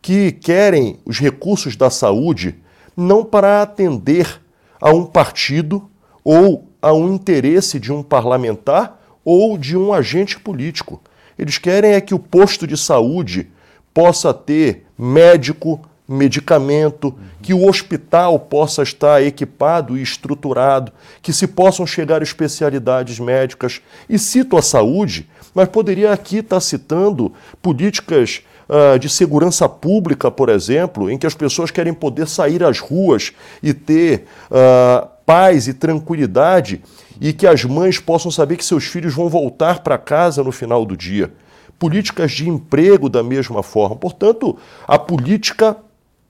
que 0.00 0.30
querem 0.30 1.00
os 1.04 1.18
recursos 1.18 1.74
da 1.74 1.90
saúde 1.90 2.54
não 2.96 3.24
para 3.24 3.62
atender 3.62 4.40
a 4.80 4.90
um 4.90 5.04
partido 5.04 5.90
ou 6.28 6.66
a 6.82 6.92
um 6.92 7.14
interesse 7.14 7.78
de 7.78 7.92
um 7.92 8.02
parlamentar 8.02 9.00
ou 9.24 9.56
de 9.56 9.76
um 9.76 9.92
agente 9.92 10.40
político. 10.40 11.00
Eles 11.38 11.56
querem 11.56 11.92
é 11.92 12.00
que 12.00 12.16
o 12.16 12.18
posto 12.18 12.66
de 12.66 12.76
saúde 12.76 13.48
possa 13.94 14.34
ter 14.34 14.86
médico, 14.98 15.80
medicamento, 16.08 17.14
que 17.40 17.54
o 17.54 17.68
hospital 17.68 18.40
possa 18.40 18.82
estar 18.82 19.22
equipado 19.22 19.96
e 19.96 20.02
estruturado, 20.02 20.90
que 21.22 21.32
se 21.32 21.46
possam 21.46 21.86
chegar 21.86 22.20
especialidades 22.22 23.20
médicas. 23.20 23.80
E 24.08 24.18
cito 24.18 24.56
a 24.56 24.62
saúde, 24.62 25.28
mas 25.54 25.68
poderia 25.68 26.12
aqui 26.12 26.38
estar 26.38 26.58
citando 26.58 27.32
políticas 27.62 28.42
uh, 28.68 28.98
de 28.98 29.08
segurança 29.08 29.68
pública, 29.68 30.28
por 30.28 30.48
exemplo, 30.48 31.08
em 31.08 31.16
que 31.16 31.26
as 31.26 31.34
pessoas 31.34 31.70
querem 31.70 31.94
poder 31.94 32.26
sair 32.26 32.64
às 32.64 32.80
ruas 32.80 33.32
e 33.62 33.72
ter 33.72 34.26
uh, 34.50 35.15
paz 35.26 35.66
e 35.66 35.74
tranquilidade 35.74 36.80
e 37.20 37.32
que 37.32 37.46
as 37.46 37.64
mães 37.64 37.98
possam 37.98 38.30
saber 38.30 38.56
que 38.56 38.64
seus 38.64 38.84
filhos 38.84 39.12
vão 39.12 39.28
voltar 39.28 39.80
para 39.80 39.98
casa 39.98 40.42
no 40.42 40.52
final 40.52 40.86
do 40.86 40.96
dia. 40.96 41.32
Políticas 41.78 42.30
de 42.32 42.48
emprego 42.48 43.08
da 43.08 43.22
mesma 43.22 43.62
forma. 43.62 43.96
Portanto, 43.96 44.56
a 44.86 44.98
política 44.98 45.76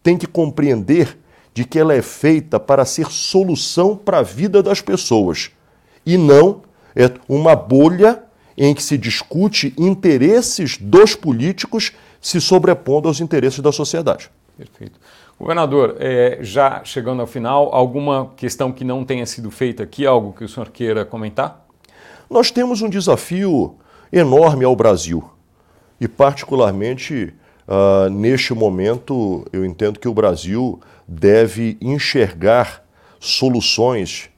tem 0.03 0.17
que 0.17 0.27
compreender 0.27 1.17
de 1.53 1.65
que 1.65 1.79
ela 1.79 1.95
é 1.95 2.03
feita 2.03 2.59
para 2.59 2.85
ser 2.85 3.11
solução 3.11 3.97
para 3.97 4.19
a 4.19 4.23
vida 4.23 4.63
das 4.63 4.81
pessoas 4.81 5.51
e 6.05 6.17
não 6.17 6.63
é 6.95 7.11
uma 7.29 7.55
bolha 7.55 8.23
em 8.57 8.75
que 8.75 8.83
se 8.83 8.97
discute 8.97 9.75
interesses 9.77 10.79
dos 10.79 11.15
políticos 11.15 11.93
se 12.21 12.41
sobrepondo 12.41 13.09
aos 13.09 13.21
interesses 13.21 13.61
da 13.61 13.71
sociedade. 13.71 14.31
Perfeito. 14.57 14.99
Governador, 15.38 15.96
é, 15.99 16.38
já 16.40 16.83
chegando 16.85 17.20
ao 17.20 17.27
final, 17.27 17.75
alguma 17.75 18.33
questão 18.37 18.72
que 18.72 18.85
não 18.85 19.05
tenha 19.05 19.27
sido 19.27 19.51
feita 19.51 19.83
aqui, 19.83 20.07
algo 20.07 20.33
que 20.33 20.44
o 20.44 20.49
senhor 20.49 20.70
queira 20.70 21.05
comentar? 21.05 21.66
Nós 22.29 22.51
temos 22.51 22.81
um 22.83 22.88
desafio 22.88 23.77
enorme 24.12 24.64
ao 24.64 24.75
Brasil 24.75 25.22
e, 26.01 26.09
particularmente, 26.09 27.35
Uh, 27.66 28.09
neste 28.09 28.55
momento, 28.55 29.44
eu 29.53 29.64
entendo 29.64 29.99
que 29.99 30.07
o 30.07 30.14
Brasil 30.14 30.81
deve 31.07 31.77
enxergar 31.81 32.85
soluções 33.18 34.31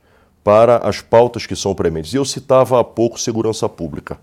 para 0.43 0.79
as 0.79 1.03
pautas 1.03 1.45
que 1.45 1.55
são 1.55 1.75
prementes. 1.75 2.15
Eu 2.15 2.25
citava 2.25 2.81
há 2.81 2.85
pouco 2.85 3.21
segurança 3.21 3.69
pública. 3.69 4.19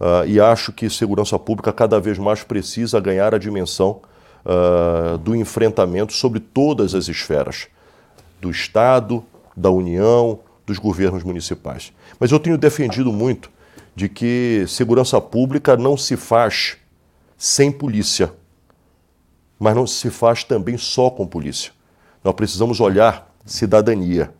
Uh, 0.00 0.26
e 0.26 0.40
acho 0.40 0.72
que 0.72 0.88
segurança 0.88 1.38
pública 1.38 1.72
cada 1.72 2.00
vez 2.00 2.16
mais 2.16 2.42
precisa 2.42 2.98
ganhar 3.00 3.34
a 3.34 3.38
dimensão 3.38 4.00
uh, 4.44 5.18
do 5.18 5.34
enfrentamento 5.34 6.12
sobre 6.12 6.40
todas 6.40 6.94
as 6.94 7.08
esferas 7.08 7.68
do 8.40 8.50
Estado, 8.50 9.24
da 9.56 9.70
União, 9.70 10.40
dos 10.66 10.78
governos 10.78 11.22
municipais. 11.22 11.92
Mas 12.20 12.30
eu 12.30 12.38
tenho 12.38 12.58
defendido 12.58 13.12
muito 13.12 13.50
de 13.94 14.08
que 14.08 14.64
segurança 14.68 15.20
pública 15.20 15.76
não 15.76 15.96
se 15.96 16.16
faz 16.16 16.76
sem 17.36 17.72
polícia, 17.72 18.32
mas 19.58 19.74
não 19.74 19.86
se 19.86 20.10
faz 20.10 20.44
também 20.44 20.76
só 20.76 21.10
com 21.10 21.26
polícia. 21.26 21.72
Nós 22.22 22.34
precisamos 22.34 22.80
olhar 22.80 23.34
cidadania. 23.44 24.32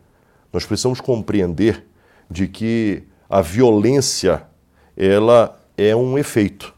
Nós 0.52 0.64
precisamos 0.64 1.00
compreender 1.00 1.84
de 2.30 2.46
que 2.46 3.02
a 3.28 3.40
violência 3.40 4.42
ela 4.96 5.58
é 5.76 5.94
um 5.94 6.18
efeito. 6.18 6.74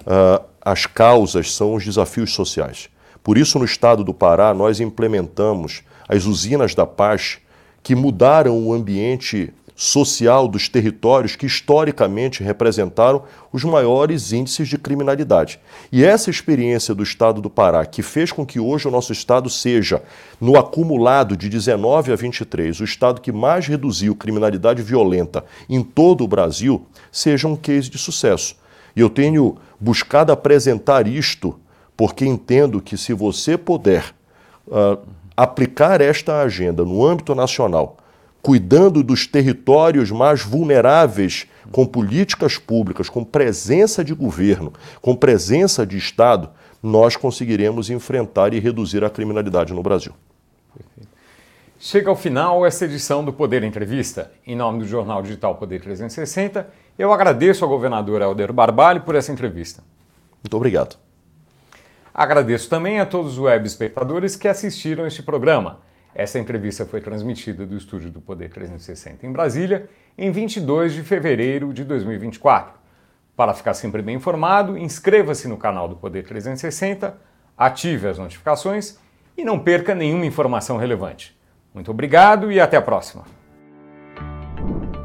Uh, 0.00 0.44
as 0.66 0.84
causas 0.84 1.52
são 1.52 1.74
os 1.74 1.84
desafios 1.84 2.34
sociais. 2.34 2.88
Por 3.22 3.38
isso, 3.38 3.56
no 3.56 3.64
estado 3.64 4.02
do 4.02 4.12
Pará, 4.12 4.52
nós 4.52 4.80
implementamos 4.80 5.84
as 6.08 6.24
usinas 6.24 6.74
da 6.74 6.84
paz 6.84 7.38
que 7.84 7.94
mudaram 7.94 8.58
o 8.58 8.74
ambiente 8.74 9.54
social 9.76 10.48
dos 10.48 10.68
territórios 10.68 11.36
que 11.36 11.46
historicamente 11.46 12.42
representaram 12.42 13.22
os 13.52 13.62
maiores 13.62 14.32
índices 14.32 14.66
de 14.66 14.76
criminalidade. 14.76 15.60
E 15.92 16.02
essa 16.02 16.30
experiência 16.30 16.96
do 16.96 17.04
estado 17.04 17.40
do 17.40 17.48
Pará, 17.48 17.86
que 17.86 18.02
fez 18.02 18.32
com 18.32 18.44
que 18.44 18.58
hoje 18.58 18.88
o 18.88 18.90
nosso 18.90 19.12
estado 19.12 19.48
seja, 19.48 20.02
no 20.40 20.58
acumulado 20.58 21.36
de 21.36 21.48
19 21.48 22.12
a 22.12 22.16
23, 22.16 22.80
o 22.80 22.84
estado 22.84 23.20
que 23.20 23.30
mais 23.30 23.68
reduziu 23.68 24.16
criminalidade 24.16 24.82
violenta 24.82 25.44
em 25.68 25.80
todo 25.84 26.24
o 26.24 26.28
Brasil, 26.28 26.84
seja 27.12 27.46
um 27.46 27.54
case 27.54 27.88
de 27.88 27.98
sucesso. 27.98 28.56
E 28.96 29.00
eu 29.00 29.10
tenho 29.10 29.58
buscado 29.78 30.32
apresentar 30.32 31.06
isto 31.06 31.60
porque 31.96 32.26
entendo 32.26 32.80
que 32.80 32.96
se 32.96 33.12
você 33.12 33.56
puder 33.56 34.14
uh, 34.66 34.98
aplicar 35.36 36.00
esta 36.00 36.40
agenda 36.40 36.84
no 36.84 37.04
âmbito 37.04 37.34
nacional, 37.34 37.98
cuidando 38.42 39.02
dos 39.02 39.26
territórios 39.26 40.10
mais 40.10 40.42
vulneráveis, 40.42 41.46
com 41.72 41.84
políticas 41.84 42.58
públicas, 42.58 43.08
com 43.08 43.24
presença 43.24 44.04
de 44.04 44.14
governo, 44.14 44.72
com 45.00 45.16
presença 45.16 45.86
de 45.86 45.98
Estado, 45.98 46.50
nós 46.82 47.16
conseguiremos 47.16 47.90
enfrentar 47.90 48.54
e 48.54 48.60
reduzir 48.60 49.04
a 49.04 49.10
criminalidade 49.10 49.74
no 49.74 49.82
Brasil. 49.82 50.12
Chega 51.78 52.08
ao 52.08 52.16
final 52.16 52.64
esta 52.64 52.86
edição 52.86 53.22
do 53.22 53.34
Poder 53.34 53.62
Entrevista. 53.62 54.32
Em 54.46 54.56
nome 54.56 54.78
do 54.78 54.86
Jornal 54.86 55.20
Digital 55.20 55.56
Poder 55.56 55.78
360, 55.82 56.66
eu 56.98 57.12
agradeço 57.12 57.66
ao 57.66 57.70
governador 57.70 58.22
Helder 58.22 58.50
Barbalho 58.50 59.02
por 59.02 59.14
essa 59.14 59.30
entrevista. 59.30 59.82
Muito 60.42 60.56
obrigado. 60.56 60.96
Agradeço 62.14 62.70
também 62.70 62.98
a 62.98 63.04
todos 63.04 63.32
os 63.32 63.38
web 63.38 63.66
espectadores 63.66 64.36
que 64.36 64.48
assistiram 64.48 65.06
este 65.06 65.22
programa. 65.22 65.80
Essa 66.14 66.38
entrevista 66.38 66.86
foi 66.86 67.02
transmitida 67.02 67.66
do 67.66 67.76
estúdio 67.76 68.10
do 68.10 68.22
Poder 68.22 68.48
360 68.48 69.26
em 69.26 69.30
Brasília 69.30 69.86
em 70.16 70.30
22 70.30 70.94
de 70.94 71.02
fevereiro 71.02 71.74
de 71.74 71.84
2024. 71.84 72.72
Para 73.36 73.52
ficar 73.52 73.74
sempre 73.74 74.00
bem 74.00 74.16
informado, 74.16 74.78
inscreva-se 74.78 75.46
no 75.46 75.58
canal 75.58 75.86
do 75.86 75.96
Poder 75.96 76.24
360, 76.24 77.18
ative 77.54 78.08
as 78.08 78.16
notificações 78.16 78.98
e 79.36 79.44
não 79.44 79.58
perca 79.58 79.94
nenhuma 79.94 80.24
informação 80.24 80.78
relevante. 80.78 81.35
Muito 81.76 81.90
obrigado 81.90 82.50
e 82.50 82.58
até 82.58 82.78
a 82.78 82.82
próxima. 82.82 83.24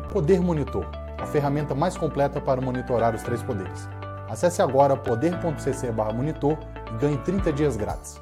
Poder 0.09 0.39
Monitor, 0.39 0.87
a 1.19 1.25
ferramenta 1.25 1.75
mais 1.75 1.97
completa 1.97 2.39
para 2.39 2.61
monitorar 2.61 3.13
os 3.13 3.21
três 3.21 3.43
poderes. 3.43 3.89
Acesse 4.29 4.61
agora 4.61 4.95
poder.cc/monitor 4.95 6.57
e 6.93 6.97
ganhe 6.97 7.17
30 7.17 7.51
dias 7.51 7.75
grátis. 7.75 8.21